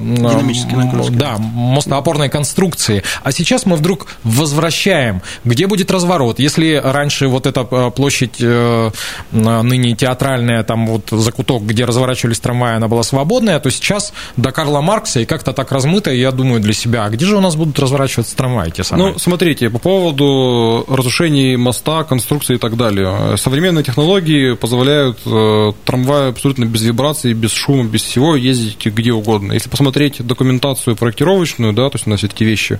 да, 1.10 1.38
мостоопорной 1.38 2.30
конструкции. 2.30 3.04
А 3.24 3.32
сейчас 3.32 3.66
мы 3.66 3.76
вдруг 3.76 4.08
возвращаем, 4.24 5.22
где 5.44 5.68
будет 5.68 5.92
разворот. 5.92 6.40
Если 6.40 6.82
раньше 6.84 7.05
вот 7.28 7.46
эта 7.46 7.68
э, 7.70 7.92
площадь 7.92 8.38
э, 8.40 8.92
ныне 9.32 9.96
театральная, 9.96 10.64
там 10.64 10.88
вот 10.88 11.10
закуток, 11.12 11.64
где 11.64 11.86
разворачивались 11.86 12.40
трамваи, 12.40 12.76
она 12.76 12.88
была 12.88 13.04
свободная, 13.04 13.60
то 13.60 13.70
сейчас 13.70 14.14
до 14.38 14.52
Карла 14.52 14.82
Маркса 14.82 15.20
и 15.20 15.26
как-то 15.26 15.54
так 15.54 15.72
размыто, 15.72 16.12
я 16.12 16.32
думаю 16.32 16.62
для 16.62 16.74
себя, 16.74 17.06
а 17.06 17.10
где 17.10 17.26
же 17.26 17.38
у 17.38 17.42
нас 17.42 17.56
будут 17.56 17.80
разворачиваться 17.80 18.36
трамваи 18.36 18.70
те 18.70 18.84
самые? 18.84 19.14
Ну, 19.14 19.20
смотрите, 19.20 19.70
по 19.70 19.80
поводу 19.80 20.86
разрушений 20.88 21.56
моста, 21.56 22.04
конструкции 22.04 22.56
и 22.56 22.60
так 22.60 22.78
далее. 22.78 23.38
Современные 23.38 23.84
технологии 23.84 24.54
позволяют 24.56 25.20
э, 25.26 25.72
трамваю 25.86 26.30
абсолютно 26.30 26.66
без 26.66 26.82
вибраций, 26.82 27.34
без 27.34 27.52
шума, 27.52 27.84
без 27.84 28.04
всего 28.04 28.36
ездить 28.36 28.86
где 28.86 29.12
угодно. 29.12 29.54
Если 29.54 29.70
посмотреть 29.70 30.26
документацию 30.26 30.96
проектировочную, 30.96 31.74
да, 31.74 31.90
то 31.90 31.96
есть 31.96 32.08
на 32.08 32.18
все 32.18 32.28
эти 32.28 32.44
вещи, 32.44 32.80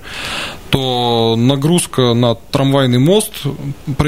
то 0.70 1.34
нагрузка 1.36 2.14
на 2.14 2.34
трамвайный 2.34 2.98
мост 2.98 3.32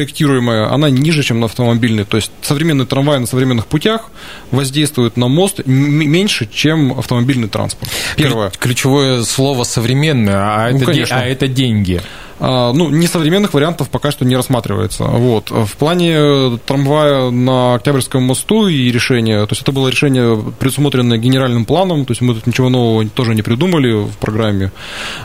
проектируемая, 0.09 0.73
она 0.73 0.89
ниже, 0.89 1.23
чем 1.23 1.41
на 1.41 1.47
автомобильный. 1.47 2.05
То 2.05 2.17
есть 2.17 2.31
современный 2.41 2.87
трамвай 2.87 3.21
на 3.21 3.27
современных 3.27 3.67
путях 3.67 4.11
воздействует 4.51 5.17
на 5.19 5.29
мост 5.29 5.61
меньше, 5.67 6.49
чем 6.51 6.99
автомобильный 6.99 7.49
транспорт. 7.49 7.91
Первое. 8.17 8.51
Ключевое 8.59 9.23
слово 9.23 9.65
современное, 9.65 10.37
а, 10.37 10.71
ну, 10.71 10.79
это, 10.79 11.15
а 11.15 11.25
это 11.25 11.47
деньги. 11.47 12.01
А, 12.41 12.73
ну, 12.73 12.91
несовременных 12.91 13.55
вариантов 13.55 13.89
пока 13.91 14.11
что 14.11 14.25
не 14.25 14.37
рассматривается. 14.37 15.05
Вот. 15.05 15.51
В 15.51 15.77
плане 15.77 16.59
трамвая 16.67 17.31
на 17.31 17.75
Октябрьском 17.75 18.23
мосту 18.23 18.69
и 18.69 18.91
решения, 18.91 19.45
то 19.47 19.53
есть 19.53 19.63
это 19.63 19.73
было 19.73 19.89
решение, 19.89 20.43
предусмотренное 20.59 21.19
генеральным 21.19 21.65
планом, 21.65 22.05
то 22.05 22.13
есть 22.13 22.21
мы 22.21 22.35
тут 22.35 22.47
ничего 22.47 22.69
нового 22.69 23.09
тоже 23.09 23.35
не 23.35 23.43
придумали 23.43 23.93
в 23.93 24.17
программе. 24.19 24.73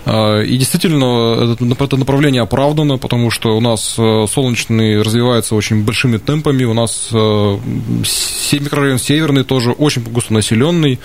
А, 0.06 0.41
и 0.41 0.58
действительно, 0.58 1.56
это 1.80 1.97
направление 1.97 2.41
оправдано, 2.41 2.97
потому 2.97 3.32
что 3.32 3.56
у 3.56 3.62
нас 3.62 3.95
э, 3.97 4.26
солнечный 4.32 5.02
развивается 5.02 5.56
очень 5.56 5.84
большими 5.84 6.17
темпами, 6.17 6.63
у 6.63 6.73
нас 6.73 7.10
э, 7.12 7.58
микрорайон 8.60 8.97
Северный 8.97 9.43
тоже 9.43 9.71
очень 9.71 10.04
густонаселенный. 10.04 10.99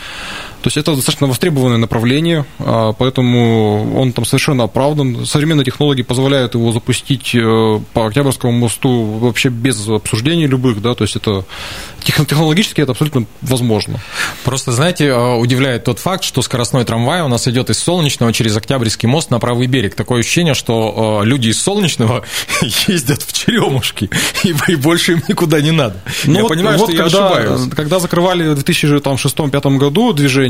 То 0.62 0.66
есть 0.66 0.76
это 0.76 0.94
достаточно 0.94 1.28
востребованное 1.28 1.76
направление, 1.76 2.44
а, 2.58 2.92
поэтому 2.92 3.96
он 3.98 4.12
там 4.12 4.24
совершенно 4.24 4.64
оправдан. 4.64 5.24
Современные 5.24 5.64
технологии 5.64 6.02
позволяют 6.02 6.54
его 6.54 6.72
запустить 6.72 7.32
э, 7.34 7.80
по 7.92 8.06
Октябрьскому 8.06 8.52
мосту 8.52 9.04
вообще 9.04 9.50
без 9.50 9.88
обсуждений 9.88 10.46
любых, 10.46 10.82
да, 10.82 10.94
то 10.94 11.04
есть 11.04 11.14
это 11.14 11.44
технологически 12.02 12.80
это 12.80 12.92
абсолютно 12.92 13.26
возможно. 13.40 14.00
Просто, 14.44 14.72
знаете, 14.72 15.06
э, 15.06 15.34
удивляет 15.36 15.84
тот 15.84 16.00
факт, 16.00 16.24
что 16.24 16.42
скоростной 16.42 16.84
трамвай 16.84 17.22
у 17.22 17.28
нас 17.28 17.46
идет 17.46 17.70
из 17.70 17.78
Солнечного 17.78 18.32
через 18.32 18.56
Октябрьский 18.56 19.08
мост 19.08 19.30
на 19.30 19.38
правый 19.38 19.68
берег. 19.68 19.94
Такое 19.94 20.20
ощущение, 20.20 20.54
что 20.54 21.20
э, 21.22 21.26
люди 21.26 21.48
из 21.48 21.62
Солнечного 21.62 22.24
ездят 22.88 23.22
в 23.22 23.32
Черемушки, 23.32 24.10
и, 24.42 24.74
больше 24.74 25.12
им 25.12 25.22
никуда 25.28 25.60
не 25.60 25.70
надо. 25.70 26.00
Ну, 26.24 26.34
я 26.34 26.42
вот, 26.42 26.48
понимаю, 26.48 26.78
вот 26.78 26.90
что 26.90 26.98
когда, 26.98 27.18
я 27.18 27.24
ошибаюсь. 27.26 27.70
Когда 27.76 28.00
закрывали 28.00 28.48
в 28.48 28.58
2006-2005 28.58 29.76
году 29.76 30.12
движение, 30.12 30.47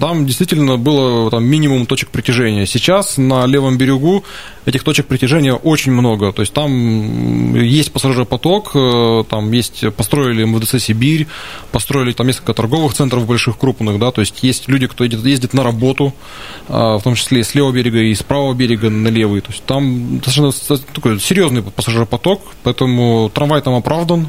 там 0.00 0.26
действительно 0.26 0.76
было 0.76 1.30
там, 1.30 1.44
минимум 1.44 1.86
точек 1.86 2.10
притяжения. 2.10 2.66
Сейчас 2.66 3.16
на 3.16 3.46
левом 3.46 3.78
берегу 3.78 4.24
этих 4.66 4.82
точек 4.82 5.06
притяжения 5.06 5.54
очень 5.54 5.92
много. 5.92 6.32
То 6.32 6.42
есть 6.42 6.52
там 6.52 7.54
есть 7.54 7.92
пассажиропоток, 7.92 8.72
э, 8.74 9.24
там 9.28 9.52
есть, 9.52 9.84
построили 9.94 10.44
МВДЦ 10.44 10.82
Сибирь, 10.82 11.26
построили 11.70 12.12
там 12.12 12.26
несколько 12.26 12.52
торговых 12.52 12.94
центров 12.94 13.26
больших, 13.26 13.58
крупных, 13.58 13.98
да, 13.98 14.10
то 14.10 14.20
есть 14.20 14.42
есть 14.42 14.68
люди, 14.68 14.86
кто 14.86 15.04
ездит, 15.04 15.24
ездит 15.24 15.54
на 15.54 15.62
работу, 15.62 16.12
а, 16.68 16.98
в 16.98 17.02
том 17.02 17.14
числе 17.14 17.40
и 17.40 17.42
с 17.42 17.54
левого 17.54 17.72
берега, 17.72 18.00
и 18.00 18.14
с 18.14 18.22
правого 18.22 18.54
берега 18.54 18.90
на 18.90 19.08
левый. 19.08 19.40
То 19.40 19.50
есть 19.50 19.64
там 19.64 20.18
достаточно 20.18 20.78
такой 20.92 21.20
серьезный 21.20 21.62
пассажиропоток, 21.62 22.40
поэтому 22.62 23.30
трамвай 23.32 23.62
там 23.62 23.74
оправдан, 23.74 24.28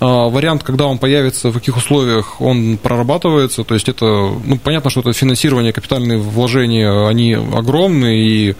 вариант, 0.00 0.62
когда 0.62 0.86
он 0.86 0.98
появится, 0.98 1.50
в 1.50 1.54
каких 1.54 1.76
условиях 1.76 2.40
он 2.40 2.78
прорабатывается, 2.78 3.64
то 3.64 3.74
есть 3.74 3.88
это, 3.88 4.04
ну, 4.04 4.58
понятно, 4.62 4.90
что 4.90 5.00
это 5.00 5.12
финансирование, 5.12 5.72
капитальные 5.72 6.18
вложения, 6.18 7.08
они 7.08 7.34
огромные, 7.34 8.26
и 8.26 8.56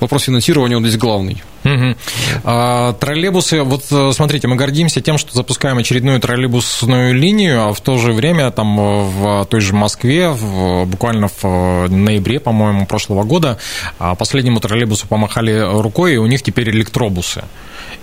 вопрос 0.00 0.24
финансирования, 0.24 0.76
он 0.76 0.84
здесь 0.84 0.98
главный. 0.98 1.42
А, 2.44 2.92
троллейбусы, 2.94 3.62
вот 3.62 3.84
э, 3.90 4.12
смотрите, 4.12 4.48
мы 4.48 4.56
гордимся 4.56 5.00
тем, 5.00 5.18
что 5.18 5.34
запускаем 5.34 5.78
очередную 5.78 6.20
троллейбусную 6.20 7.14
линию, 7.14 7.68
а 7.68 7.72
в 7.72 7.80
то 7.80 7.98
же 7.98 8.12
время 8.12 8.50
там 8.50 8.78
э, 8.78 9.04
в 9.04 9.44
той 9.46 9.60
же 9.60 9.74
Москве, 9.74 10.28
в, 10.28 10.84
буквально 10.84 11.28
в 11.28 11.44
э, 11.44 11.88
ноябре, 11.88 12.40
по-моему, 12.40 12.86
прошлого 12.86 13.24
года, 13.24 13.58
а, 13.98 14.14
последнему 14.14 14.60
троллейбусу 14.60 15.06
помахали 15.08 15.58
рукой, 15.58 16.14
и 16.14 16.18
у 16.18 16.26
них 16.26 16.42
теперь 16.42 16.70
электробусы. 16.70 17.44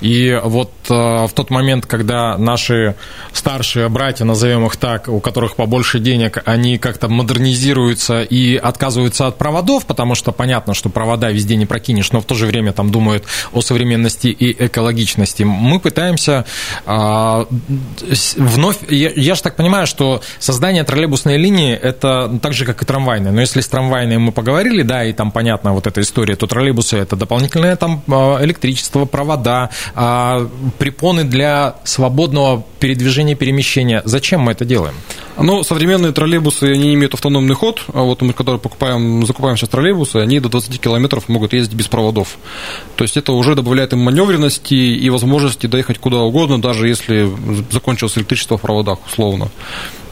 И 0.01 0.39
вот 0.43 0.71
в 0.87 1.29
тот 1.33 1.49
момент, 1.49 1.85
когда 1.85 2.37
наши 2.37 2.95
старшие 3.31 3.89
братья, 3.89 4.25
назовем 4.25 4.65
их 4.65 4.75
так, 4.75 5.07
у 5.07 5.19
которых 5.19 5.55
побольше 5.55 5.99
денег, 5.99 6.41
они 6.45 6.77
как-то 6.77 7.07
модернизируются 7.07 8.21
и 8.21 8.55
отказываются 8.55 9.27
от 9.27 9.37
проводов, 9.37 9.85
потому 9.85 10.15
что 10.15 10.31
понятно, 10.31 10.73
что 10.73 10.89
провода 10.89 11.29
везде 11.31 11.55
не 11.55 11.65
прокинешь, 11.65 12.11
но 12.11 12.21
в 12.21 12.25
то 12.25 12.35
же 12.35 12.45
время 12.45 12.73
там 12.73 12.91
думают 12.91 13.25
о 13.53 13.61
современности 13.61 14.27
и 14.27 14.65
экологичности. 14.65 15.43
Мы 15.43 15.79
пытаемся 15.79 16.45
а, 16.85 17.47
вновь... 18.37 18.77
Я, 18.89 19.11
я 19.15 19.35
же 19.35 19.41
так 19.41 19.55
понимаю, 19.55 19.87
что 19.87 20.21
создание 20.39 20.83
троллейбусной 20.83 21.37
линии– 21.37 21.73
это 21.81 22.39
так 22.41 22.53
же, 22.53 22.65
как 22.65 22.81
и 22.81 22.85
трамвайная. 22.85 23.31
Но 23.31 23.41
если 23.41 23.61
с 23.61 23.67
трамвайной 23.67 24.17
мы 24.17 24.31
поговорили, 24.31 24.81
да, 24.83 25.03
и 25.03 25.13
там 25.13 25.31
понятна 25.31 25.73
вот 25.73 25.87
эта 25.87 26.01
история, 26.01 26.35
то 26.35 26.47
троллейбусы– 26.47 26.97
это 26.97 27.15
дополнительное 27.15 27.75
там 27.75 28.03
а, 28.07 28.43
электричество, 28.43 29.05
провода, 29.05 29.69
а, 29.95 30.49
препоны 30.77 31.23
для 31.23 31.75
свободного 31.83 32.63
передвижения, 32.79 33.35
перемещения. 33.35 34.01
Зачем 34.05 34.41
мы 34.41 34.51
это 34.51 34.65
делаем? 34.65 34.95
Ну, 35.37 35.63
современные 35.63 36.11
троллейбусы, 36.11 36.65
они 36.65 36.93
имеют 36.93 37.13
автономный 37.13 37.55
ход. 37.55 37.83
А 37.93 38.03
вот 38.03 38.21
мы, 38.21 38.33
когда 38.33 38.57
покупаем, 38.57 39.25
закупаем 39.25 39.57
сейчас 39.57 39.69
троллейбусы, 39.69 40.17
они 40.17 40.39
до 40.39 40.49
20 40.49 40.79
километров 40.79 41.27
могут 41.27 41.53
ездить 41.53 41.75
без 41.75 41.87
проводов. 41.87 42.37
То 42.95 43.03
есть 43.03 43.17
это 43.17 43.31
уже 43.31 43.55
добавляет 43.55 43.93
им 43.93 43.99
маневренности 43.99 44.73
и 44.73 45.09
возможности 45.09 45.67
доехать 45.67 45.97
куда 45.97 46.17
угодно, 46.17 46.61
даже 46.61 46.87
если 46.87 47.29
закончилось 47.71 48.17
электричество 48.17 48.57
в 48.57 48.61
проводах, 48.61 48.99
условно. 49.07 49.49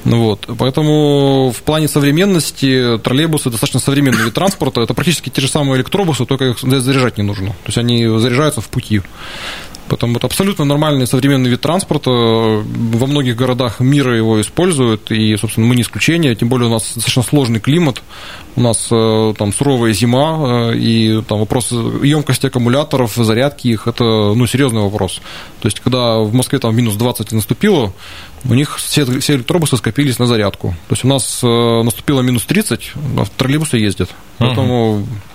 Вот. 0.04 0.48
Поэтому 0.58 1.54
в 1.56 1.62
плане 1.62 1.88
современности 1.88 2.98
троллейбусы 3.04 3.50
достаточно 3.50 3.80
современный 3.80 4.24
вид 4.24 4.34
транспорта. 4.34 4.82
Это 4.82 4.94
практически 4.94 5.30
те 5.30 5.42
же 5.42 5.48
самые 5.48 5.78
электробусы, 5.78 6.26
только 6.26 6.46
их 6.46 6.60
заряжать 6.60 7.18
не 7.18 7.24
нужно. 7.24 7.50
То 7.50 7.68
есть 7.68 7.78
они 7.78 8.08
заряжаются 8.08 8.62
в 8.62 8.70
пути. 8.70 9.02
Поэтому 9.92 10.16
это 10.16 10.28
абсолютно 10.28 10.64
нормальный 10.64 11.06
современный 11.06 11.50
вид 11.50 11.60
транспорта. 11.60 12.10
Во 12.10 13.08
многих 13.08 13.36
городах 13.36 13.82
мира 13.82 14.16
его 14.16 14.40
используют, 14.40 15.12
и, 15.12 15.36
собственно, 15.36 15.68
мы 15.68 15.76
не 15.76 15.82
исключение. 15.82 16.34
Тем 16.34 16.48
более 16.48 16.70
у 16.70 16.72
нас 16.72 16.84
достаточно 16.96 17.24
сложный 17.24 17.60
климат. 17.60 18.02
У 18.56 18.62
нас 18.62 18.88
э, 18.90 19.34
там 19.38 19.52
суровая 19.52 19.92
зима, 19.92 20.72
э, 20.72 20.78
и 20.78 21.22
там 21.28 21.40
вопрос 21.40 21.72
емкости 21.72 22.46
аккумуляторов, 22.46 23.16
зарядки 23.16 23.68
их, 23.68 23.86
это 23.86 24.04
ну, 24.34 24.48
серьезный 24.48 24.82
вопрос. 24.82 25.20
То 25.60 25.68
есть, 25.68 25.82
когда 25.82 26.20
в 26.20 26.34
Москве 26.34 26.60
там 26.60 26.74
минус 26.74 26.96
20 26.96 27.34
наступило, 27.34 27.92
у 28.46 28.54
них 28.54 28.78
все, 28.78 29.04
все 29.20 29.36
электробусы 29.36 29.76
скопились 29.76 30.20
на 30.20 30.26
зарядку. 30.26 30.70
То 30.88 30.94
есть 30.94 31.04
у 31.04 31.10
нас 31.10 31.42
э, 31.44 31.48
наступило 31.84 32.22
минус 32.22 32.46
30, 32.46 32.94
а 33.18 33.26
троллейбусы 33.36 33.76
ездят. 33.76 34.10
Поэтому 34.38 35.00
uh-huh. 35.00 35.31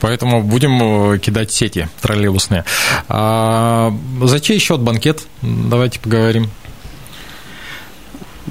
Поэтому 0.00 0.42
будем 0.42 1.14
э, 1.14 1.18
кидать 1.18 1.50
сети 1.50 1.88
троллейбусные. 2.00 2.64
А 3.08 3.92
за 4.22 4.40
чей 4.40 4.58
счет 4.58 4.80
банкет? 4.80 5.26
Давайте 5.42 6.00
поговорим. 6.00 6.50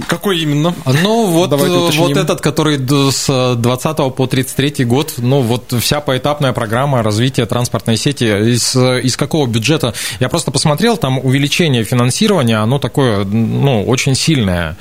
Какой 0.08 0.40
именно? 0.40 0.76
Ну, 0.86 1.28
вот, 1.28 1.52
вот 1.52 2.18
этот, 2.18 2.42
который 2.42 2.80
с 3.12 3.56
20 3.56 4.16
по 4.16 4.28
33 4.28 4.86
год, 4.86 5.14
ну, 5.18 5.42
вот 5.42 5.74
вся 5.80 6.02
поэтапная 6.02 6.52
программа 6.52 7.02
развития 7.02 7.46
транспортной 7.46 7.96
сети. 7.98 8.26
Из, 8.26 8.76
из 8.76 9.16
какого 9.16 9.48
бюджета? 9.48 9.94
Я 10.20 10.28
просто 10.28 10.52
посмотрел, 10.52 10.98
там 10.98 11.20
увеличение 11.20 11.86
финансирования, 11.86 12.58
оно 12.58 12.80
такое, 12.80 13.24
ну, 13.24 13.84
очень 13.84 14.16
сильное. 14.16 14.76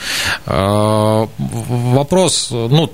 Вопрос, 0.47 2.49
ну, 2.51 2.91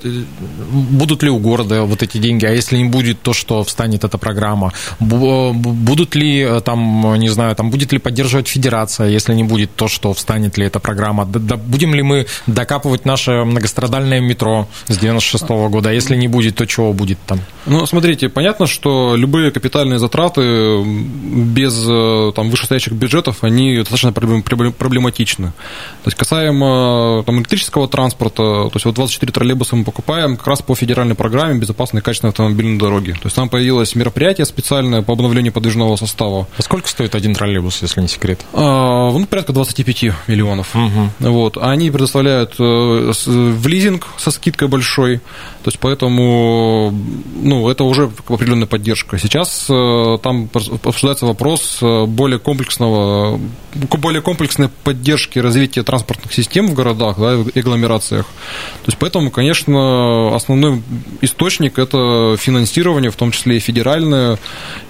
будут 0.73 1.23
ли 1.23 1.31
у 1.31 1.39
города 1.39 1.85
вот 1.85 2.03
эти 2.03 2.19
деньги, 2.19 2.45
а 2.45 2.51
если 2.51 2.77
не 2.77 2.85
будет, 2.85 3.23
то 3.23 3.33
что 3.33 3.65
встанет 3.65 4.05
эта 4.05 4.19
программа? 4.19 4.75
Будут 4.99 6.15
ли 6.15 6.47
там, 6.65 7.15
не 7.19 7.31
знаю, 7.31 7.57
там 7.57 7.71
будет 7.71 7.93
ли 7.93 7.99
поддерживать 7.99 8.49
федерация, 8.49 9.09
если 9.09 9.35
не 9.35 9.45
будет, 9.45 9.75
то 9.75 9.89
что 9.89 10.13
встанет 10.13 10.59
ли 10.59 10.67
эта 10.67 10.81
программа? 10.81 11.25
Будем 11.25 11.95
ли 11.95 12.03
мы 12.03 12.10
докапывать 12.47 13.05
наше 13.05 13.45
многострадальное 13.45 14.21
метро 14.21 14.69
с 14.89 14.99
96 14.99 15.45
-го 15.45 15.69
года. 15.69 15.91
А 15.91 15.93
если 15.93 16.17
не 16.17 16.29
будет, 16.29 16.57
то 16.57 16.67
чего 16.67 16.93
будет 16.93 17.19
там? 17.27 17.41
Ну, 17.67 17.87
смотрите, 17.87 18.29
понятно, 18.29 18.67
что 18.67 19.15
любые 19.17 19.51
капитальные 19.51 19.99
затраты 19.99 20.83
без 20.83 21.85
э, 21.89 22.33
там, 22.35 22.51
вышестоящих 22.51 22.93
бюджетов, 22.93 23.45
они 23.45 23.77
достаточно 23.79 24.13
проблематичны. 24.13 25.49
То 25.49 26.09
есть, 26.09 26.17
касаемо 26.17 27.23
там, 27.25 27.39
электрического 27.39 27.89
транспорта, 27.89 28.43
то 28.43 28.71
есть, 28.75 28.85
вот 28.85 28.95
24 28.95 29.33
троллейбуса 29.33 29.77
мы 29.77 29.85
покупаем 29.85 30.37
как 30.37 30.47
раз 30.47 30.63
по 30.63 30.75
федеральной 30.75 31.15
программе 31.15 31.59
безопасной 31.59 32.01
и 32.01 32.05
качественной 32.05 32.31
автомобильной 32.31 32.79
дороги. 32.79 33.13
То 33.13 33.25
есть, 33.25 33.37
там 33.37 33.49
появилось 33.49 33.95
мероприятие 33.95 34.47
специальное 34.47 35.03
по 35.03 35.13
обновлению 35.13 35.53
подвижного 35.53 35.97
состава. 35.97 36.47
А 36.57 36.63
сколько 36.63 36.89
стоит 36.89 37.15
один 37.15 37.35
троллейбус, 37.35 37.83
если 37.83 38.01
не 38.01 38.09
секрет? 38.09 38.41
А, 38.53 39.11
ну, 39.11 39.27
порядка 39.27 39.53
25 39.53 40.03
миллионов. 40.27 40.75
Угу. 40.75 41.31
Вот. 41.31 41.59
Они 41.59 41.91
предоставляют 42.01 42.55
э, 42.59 43.13
в 43.27 43.67
лизинг 43.67 44.07
со 44.17 44.31
скидкой 44.31 44.69
большой, 44.69 45.19
то 45.19 45.69
есть 45.69 45.79
поэтому 45.79 46.95
ну, 47.35 47.69
это 47.69 47.85
уже 47.85 48.11
определенная 48.27 48.67
поддержка. 48.67 49.19
Сейчас 49.19 49.67
э, 49.69 50.19
там 50.23 50.49
обсуждается 50.55 51.27
вопрос 51.27 51.79
э, 51.83 52.07
более 52.07 52.39
комплексного, 52.39 53.39
более 53.75 54.23
комплексной 54.23 54.71
поддержки 54.85 55.39
развития 55.39 55.83
транспортных 55.83 56.33
систем 56.33 56.69
в 56.69 56.75
городах 56.75 57.19
да, 57.19 57.35
и 57.35 57.61
агломерациях. 57.61 58.25
То 58.25 58.87
есть 58.87 58.97
поэтому, 58.99 59.31
конечно, 59.31 60.35
основной 60.35 60.83
источник 61.21 61.79
это 61.79 62.37
финансирование, 62.39 63.11
в 63.11 63.17
том 63.17 63.31
числе 63.31 63.59
и 63.59 63.61
федеральное. 63.61 64.39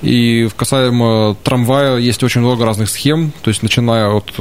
И 0.03 0.49
касаемо 0.57 1.37
трамвая 1.43 1.97
есть 1.97 2.23
очень 2.23 2.41
много 2.41 2.65
разных 2.65 2.89
схем, 2.89 3.33
то 3.43 3.51
есть 3.51 3.65
начиная 3.65 4.11
от 4.11 4.33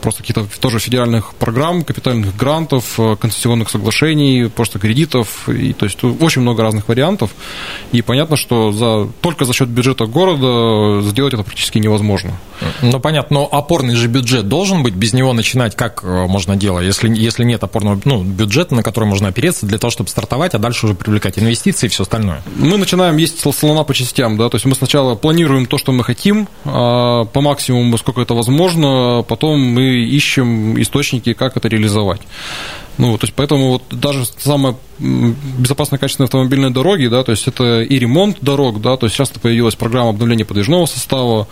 просто 0.00 0.22
каких-то 0.22 0.46
тоже 0.60 0.78
федеральных 0.78 1.34
программ, 1.34 1.84
капитальных 1.90 2.36
грантов, 2.36 3.00
э, 3.00 3.16
концессионных 3.16 3.68
соглашений, 3.68 4.48
просто 4.48 4.78
кредитов, 4.78 5.48
и, 5.48 5.72
то 5.72 5.86
есть 5.86 5.98
очень 6.04 6.42
много 6.42 6.62
разных 6.62 6.86
вариантов, 6.88 7.30
и 7.90 8.00
понятно, 8.00 8.36
что 8.36 8.70
за, 8.70 9.08
только 9.20 9.44
за 9.44 9.52
счет 9.52 9.68
бюджета 9.68 10.06
города 10.06 11.02
сделать 11.02 11.34
это 11.34 11.42
практически 11.42 11.78
невозможно. 11.78 12.38
Ну, 12.82 13.00
понятно, 13.00 13.40
но 13.40 13.48
опорный 13.50 13.96
же 13.96 14.06
бюджет 14.06 14.48
должен 14.48 14.82
быть, 14.82 14.94
без 14.94 15.12
него 15.12 15.32
начинать 15.32 15.74
как 15.74 16.04
э, 16.04 16.26
можно 16.26 16.56
делать, 16.56 16.84
если, 16.84 17.08
если 17.08 17.42
нет 17.44 17.64
опорного 17.64 18.00
ну, 18.04 18.22
бюджета, 18.22 18.74
на 18.74 18.82
который 18.82 19.06
можно 19.06 19.28
опереться 19.28 19.66
для 19.66 19.78
того, 19.78 19.90
чтобы 19.90 20.10
стартовать, 20.10 20.54
а 20.54 20.58
дальше 20.58 20.86
уже 20.86 20.94
привлекать 20.94 21.38
инвестиции 21.38 21.86
и 21.86 21.88
все 21.88 22.04
остальное? 22.04 22.42
Мы 22.56 22.76
начинаем 22.76 23.16
есть 23.16 23.40
слона 23.54 23.82
по 23.82 23.94
частям, 23.94 24.36
да, 24.36 24.48
то 24.48 24.56
есть 24.56 24.66
мы 24.66 24.74
сначала 24.74 25.16
планируем 25.16 25.66
то, 25.66 25.78
что 25.78 25.90
мы 25.92 26.04
хотим, 26.04 26.48
а 26.64 27.24
по 27.24 27.40
максимуму, 27.40 27.98
сколько 27.98 28.20
это 28.20 28.34
возможно, 28.34 29.24
потом 29.26 29.60
мы 29.60 30.04
ищем 30.04 30.80
источники, 30.80 31.32
как 31.32 31.56
это 31.56 31.68
реализовать. 31.68 31.79
Ну, 32.98 33.16
то 33.16 33.24
есть, 33.24 33.34
поэтому 33.34 33.70
вот 33.70 33.84
даже 33.90 34.26
самая 34.26 34.76
безопасная 34.98 35.98
качественная 35.98 36.26
автомобильная 36.26 36.68
дороги, 36.68 37.06
да, 37.06 37.24
то 37.24 37.30
есть 37.30 37.48
это 37.48 37.80
и 37.80 37.98
ремонт 37.98 38.36
дорог, 38.42 38.82
да, 38.82 38.98
то 38.98 39.06
есть 39.06 39.16
часто 39.16 39.40
появилась 39.40 39.74
программа 39.74 40.10
обновления 40.10 40.44
подвижного 40.44 40.84
состава, 40.84 41.48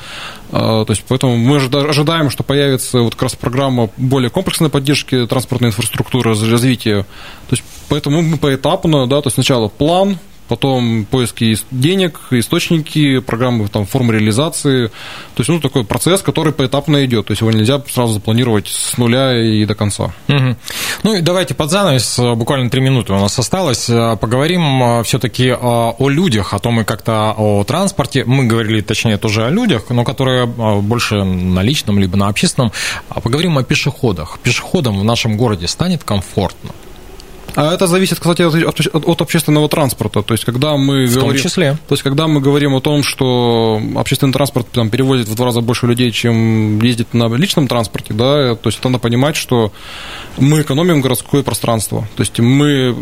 а, 0.52 0.84
то 0.84 0.92
есть 0.92 1.02
поэтому 1.08 1.38
мы 1.38 1.56
ожидаем, 1.56 2.28
что 2.28 2.42
появится 2.42 2.98
вот 2.98 3.14
как 3.14 3.22
раз 3.22 3.36
программа 3.36 3.88
более 3.96 4.28
комплексной 4.28 4.68
поддержки 4.68 5.26
транспортной 5.26 5.70
инфраструктуры, 5.70 6.34
развития, 6.34 7.04
то 7.48 7.56
есть 7.56 7.62
поэтому 7.88 8.20
мы 8.20 8.36
поэтапно, 8.36 9.06
да, 9.06 9.22
то 9.22 9.28
есть 9.28 9.36
сначала 9.36 9.68
план, 9.68 10.18
потом 10.48 11.04
поиски 11.04 11.56
денег, 11.70 12.20
источники, 12.30 13.20
программы, 13.20 13.68
там, 13.68 13.86
формы 13.86 14.14
реализации. 14.14 14.88
То 14.88 14.92
есть, 15.38 15.48
ну, 15.48 15.60
такой 15.60 15.84
процесс, 15.84 16.22
который 16.22 16.52
поэтапно 16.52 17.04
идет. 17.04 17.26
То 17.26 17.32
есть, 17.32 17.42
его 17.42 17.50
нельзя 17.50 17.82
сразу 17.90 18.14
запланировать 18.14 18.68
с 18.68 18.96
нуля 18.98 19.38
и 19.40 19.64
до 19.64 19.74
конца. 19.74 20.12
Угу. 20.28 20.56
Ну, 21.04 21.14
и 21.14 21.20
давайте 21.20 21.54
под 21.54 21.70
занавес, 21.70 22.18
буквально 22.36 22.70
три 22.70 22.80
минуты 22.80 23.12
у 23.12 23.18
нас 23.18 23.38
осталось, 23.38 23.86
поговорим 23.86 25.04
все-таки 25.04 25.50
о 25.50 26.08
людях, 26.08 26.54
о 26.54 26.58
том 26.58 26.80
и 26.80 26.84
как-то 26.84 27.34
о 27.36 27.64
транспорте. 27.64 28.24
Мы 28.24 28.46
говорили, 28.46 28.80
точнее, 28.80 29.18
тоже 29.18 29.44
о 29.44 29.50
людях, 29.50 29.90
но 29.90 30.04
которые 30.04 30.46
больше 30.46 31.22
на 31.24 31.62
личном, 31.62 31.98
либо 31.98 32.16
на 32.16 32.28
общественном. 32.28 32.72
А 33.08 33.20
поговорим 33.20 33.58
о 33.58 33.62
пешеходах. 33.62 34.38
Пешеходам 34.42 34.98
в 34.98 35.04
нашем 35.04 35.36
городе 35.36 35.68
станет 35.68 36.04
комфортно? 36.04 36.70
А 37.54 37.74
это 37.74 37.86
зависит, 37.86 38.20
кстати, 38.20 38.42
от, 38.42 38.94
от 38.94 39.20
общественного 39.20 39.68
транспорта. 39.68 40.22
То 40.22 40.34
есть, 40.34 40.44
когда 40.44 40.76
мы 40.76 41.06
в 41.06 41.14
говорим, 41.14 41.32
том 41.32 41.50
числе. 41.50 41.78
То 41.88 41.94
есть, 41.94 42.02
когда 42.02 42.28
мы 42.28 42.40
говорим 42.40 42.74
о 42.74 42.80
том, 42.80 43.02
что 43.02 43.80
общественный 43.96 44.32
транспорт 44.32 44.68
там, 44.72 44.90
перевозит 44.90 45.28
в 45.28 45.34
два 45.34 45.46
раза 45.46 45.60
больше 45.60 45.86
людей, 45.86 46.10
чем 46.12 46.80
ездит 46.80 47.14
на 47.14 47.34
личном 47.34 47.66
транспорте, 47.66 48.14
да, 48.14 48.54
то 48.54 48.68
есть, 48.68 48.82
надо 48.84 48.98
понимать, 48.98 49.36
что 49.36 49.72
мы 50.36 50.62
экономим 50.62 51.00
городское 51.00 51.42
пространство. 51.42 52.08
То 52.16 52.22
есть, 52.22 52.38
мы, 52.38 52.94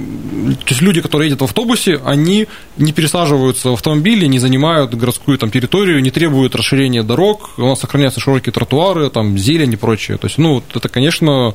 то 0.65 0.71
есть 0.71 0.81
люди, 0.81 1.01
которые 1.01 1.29
едут 1.29 1.43
в 1.43 1.45
автобусе, 1.45 2.01
они 2.05 2.47
не 2.77 2.93
пересаживаются 2.93 3.71
в 3.71 3.75
автомобили, 3.75 4.27
не 4.27 4.39
занимают 4.39 4.95
городскую 4.95 5.39
там, 5.39 5.51
территорию, 5.51 6.01
не 6.01 6.11
требуют 6.11 6.55
расширения 6.55 7.03
дорог, 7.03 7.51
у 7.59 7.67
нас 7.67 7.81
сохраняются 7.81 8.21
широкие 8.21 8.53
тротуары, 8.53 9.11
там, 9.11 9.37
зелень 9.37 9.73
и 9.73 9.77
прочее. 9.77 10.19
То 10.19 10.27
есть, 10.27 10.39
ну, 10.39 10.63
это, 10.75 10.89
конечно, 10.89 11.55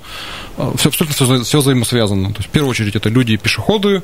все, 0.76 0.90
абсолютно 0.90 1.14
все, 1.14 1.44
все 1.44 1.60
взаимосвязано. 1.60 2.30
То 2.30 2.40
есть, 2.40 2.50
в 2.50 2.52
первую 2.52 2.72
очередь, 2.72 2.81
это 2.96 3.10
люди 3.10 3.34
и 3.34 3.38
пешеходы, 3.38 4.04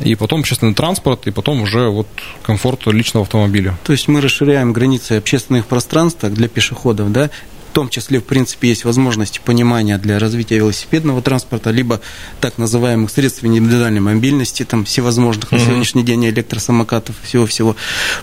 и 0.00 0.14
потом 0.14 0.40
общественный 0.40 0.74
транспорт, 0.74 1.26
и 1.26 1.30
потом 1.30 1.62
уже 1.62 1.88
вот 1.88 2.08
комфорт 2.42 2.86
личного 2.86 3.24
автомобиля. 3.24 3.78
То 3.84 3.92
есть 3.92 4.08
мы 4.08 4.20
расширяем 4.20 4.72
границы 4.72 5.12
общественных 5.12 5.66
пространств 5.66 6.24
для 6.24 6.48
пешеходов, 6.48 7.12
да, 7.12 7.30
в 7.70 7.74
том 7.74 7.88
числе, 7.88 8.20
в 8.20 8.24
принципе, 8.24 8.68
есть 8.68 8.84
возможности 8.84 9.40
понимания 9.44 9.98
для 9.98 10.20
развития 10.20 10.58
велосипедного 10.58 11.20
транспорта, 11.22 11.70
либо 11.70 12.00
так 12.40 12.56
называемых 12.56 13.10
средств 13.10 13.42
индивидуальной 13.42 14.00
мобильности, 14.00 14.64
там 14.64 14.84
всевозможных 14.84 15.52
mm-hmm. 15.52 15.58
на 15.58 15.64
сегодняшний 15.64 16.04
день 16.04 16.26
электросамокатов, 16.26 17.16
всего-всего. 17.24 17.74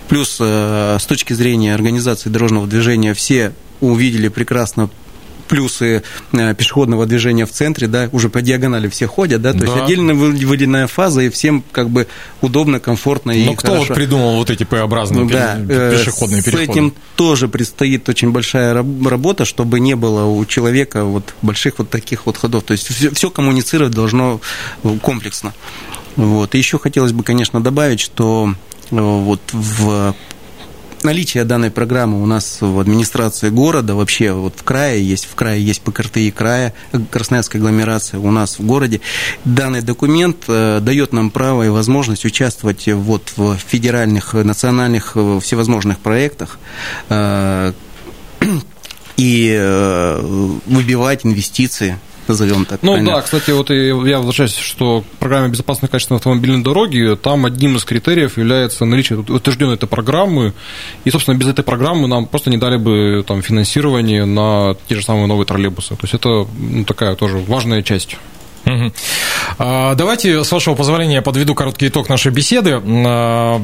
Плюс 0.08 0.38
э, 0.40 0.98
с 0.98 1.06
точки 1.06 1.34
зрения 1.34 1.76
организации 1.76 2.30
дорожного 2.30 2.66
движения 2.66 3.14
все 3.14 3.52
увидели 3.82 4.30
прекрасно 4.30 4.90
плюсы 5.52 6.02
э, 6.32 6.56
пешеходного 6.56 7.06
движения 7.06 7.46
в 7.46 7.52
центре, 7.52 7.88
да, 7.88 8.08
уже 8.14 8.30
по 8.30 8.42
диагонали 8.42 8.88
все 8.88 9.06
ходят, 9.06 9.42
да, 9.42 9.52
то 9.52 9.60
да. 9.60 9.66
есть 9.66 9.78
отдельно 9.84 10.14
выделенная 10.14 10.88
фаза, 10.88 11.22
и 11.24 11.30
всем 11.30 11.62
как 11.74 11.90
бы 11.90 12.08
удобно, 12.40 12.80
комфортно 12.80 13.32
и 13.32 13.44
Но 13.44 13.56
кто 13.56 13.74
хорошо. 13.74 13.88
вот 13.90 13.96
придумал 13.96 14.36
вот 14.38 14.50
эти 14.50 14.64
П-образные 14.64 15.28
да, 15.28 15.58
э, 15.60 15.98
пешеходные 15.98 16.42
переходы? 16.42 16.66
С 16.66 16.70
этим 16.70 16.94
тоже 17.18 17.50
предстоит 17.50 18.08
очень 18.08 18.32
большая 18.32 18.74
работа, 18.74 19.44
чтобы 19.44 19.82
не 19.82 19.98
было 19.98 20.24
у 20.24 20.46
человека 20.46 21.04
вот 21.04 21.34
больших 21.42 21.80
вот 21.80 21.90
таких 21.90 22.26
вот 22.26 22.38
ходов, 22.38 22.64
то 22.64 22.72
есть 22.72 22.88
все, 22.88 23.12
все 23.12 23.30
коммуницировать 23.30 23.94
должно 23.94 24.40
комплексно. 25.02 25.54
Вот. 26.16 26.56
И 26.56 26.58
еще 26.58 26.80
хотелось 26.80 27.12
бы, 27.12 27.24
конечно, 27.24 27.62
добавить, 27.62 28.00
что 28.00 28.54
э, 28.90 28.96
вот 28.96 29.42
в 29.52 30.16
наличие 31.04 31.44
данной 31.44 31.72
программы 31.72 32.22
у 32.22 32.26
нас 32.26 32.58
в 32.62 32.80
администрации 32.80 33.50
города, 33.50 33.96
вообще 33.96 34.32
вот 34.32 34.56
в 34.58 34.64
крае 34.64 35.04
есть, 35.08 35.26
в 35.26 35.36
крае 35.36 35.64
есть 35.64 35.82
ПКРТИ 35.82 36.32
края, 36.32 36.74
Красноярская 37.10 37.62
агломерация 37.62 38.20
у 38.20 38.32
нас 38.32 38.60
в 38.60 38.66
городе. 38.66 39.02
Данный 39.46 39.82
документ 39.82 40.46
э, 40.48 40.80
дает 40.82 41.14
нам 41.14 41.30
право 41.30 41.64
и 41.64 41.70
возможность 41.70 42.26
участвовать 42.26 42.88
вот 42.88 43.34
в 43.36 43.58
федеральных, 43.58 44.34
национальных 44.34 45.14
э, 45.16 45.40
всевозможных 45.42 46.00
проектах 46.00 46.60
э, 47.10 47.74
и 49.18 50.20
выбивать 50.66 51.26
инвестиции 51.26 52.00
назовем 52.32 52.65
так. 52.65 52.82
Ну 52.82 52.94
правильно? 52.94 53.15
да, 53.15 53.22
кстати, 53.22 53.52
вот 53.52 53.70
я 53.70 54.17
возвращаюсь, 54.17 54.56
что 54.56 55.02
в 55.02 55.17
программе 55.20 55.50
безопасной 55.50 55.89
качественной 55.89 56.17
автомобильной 56.17 56.63
дороги 56.63 57.17
там 57.22 57.46
одним 57.46 57.76
из 57.76 57.86
критериев 57.86 58.38
является 58.38 58.86
наличие 58.86 59.20
утвержденной 59.20 59.76
этой 59.76 59.88
программы, 59.88 60.54
и, 61.06 61.12
собственно, 61.12 61.38
без 61.38 61.48
этой 61.48 61.63
программы 61.63 62.08
нам 62.08 62.26
просто 62.26 62.50
не 62.50 62.58
дали 62.58 62.78
бы 62.78 63.24
там 63.28 63.41
финансирование 63.41 64.26
на 64.26 64.76
те 64.88 64.96
же 64.96 65.04
самые 65.04 65.28
новые 65.28 65.46
троллейбусы. 65.46 65.89
То 65.89 66.04
есть 66.04 66.13
это 66.13 66.48
ну, 66.58 66.84
такая 66.86 67.15
тоже 67.15 67.38
важная 67.38 67.84
часть. 67.84 68.17
А, 69.57 69.95
давайте, 69.95 70.43
с 70.43 70.51
вашего 70.51 70.75
позволения, 70.75 71.21
подведу 71.21 71.55
короткий 71.55 71.88
итог 71.88 72.10
нашей 72.10 72.31
беседы. 72.31 72.81
А, 72.84 73.62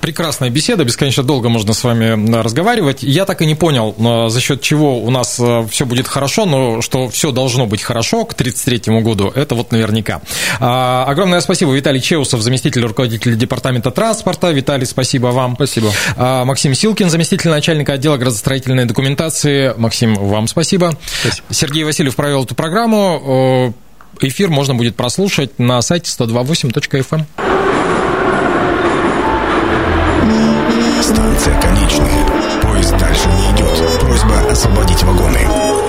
прекрасная 0.00 0.50
беседа, 0.50 0.84
бесконечно 0.84 1.22
долго 1.22 1.48
можно 1.48 1.72
с 1.72 1.84
вами 1.84 2.40
разговаривать. 2.40 3.02
Я 3.02 3.24
так 3.24 3.42
и 3.42 3.46
не 3.46 3.54
понял, 3.54 3.94
а, 3.98 4.28
за 4.28 4.40
счет 4.40 4.60
чего 4.62 4.98
у 4.98 5.10
нас 5.10 5.40
все 5.70 5.86
будет 5.86 6.08
хорошо, 6.08 6.46
но 6.46 6.80
что 6.80 7.08
все 7.08 7.32
должно 7.32 7.66
быть 7.66 7.82
хорошо 7.82 8.24
к 8.24 8.32
1933 8.32 9.02
году, 9.02 9.32
это 9.34 9.54
вот 9.54 9.72
наверняка. 9.72 10.20
Огромное 10.58 11.40
спасибо, 11.40 11.72
Виталий 11.72 12.00
Чеусов, 12.00 12.40
заместитель 12.40 12.82
руководителя 12.84 13.34
департамента 13.34 13.90
транспорта. 13.90 14.50
Виталий, 14.50 14.86
спасибо 14.86 15.28
вам. 15.28 15.54
Спасибо. 15.54 15.90
Максим 16.16 16.74
Силкин, 16.74 17.10
заместитель 17.10 17.50
начальника 17.50 17.94
отдела 17.94 18.16
градостроительной 18.16 18.84
документации. 18.84 19.74
Максим, 19.76 20.14
вам 20.14 20.46
спасибо. 20.46 20.92
спасибо. 21.20 21.46
Сергей 21.50 21.84
Васильев 21.84 22.16
провел 22.16 22.44
эту 22.44 22.54
программу. 22.54 23.74
Эфир 24.26 24.48
можно 24.48 24.74
будет 24.74 24.96
прослушать 24.96 25.58
на 25.58 25.82
сайте 25.82 26.10
128.fm. 26.10 27.24
Станция 31.02 31.60
конечная. 31.60 32.26
Поезд 32.62 32.96
дальше 32.96 33.28
не 33.28 33.54
идет. 33.54 34.00
Просьба 34.00 34.50
освободить 34.50 35.02
вагоны. 35.02 35.83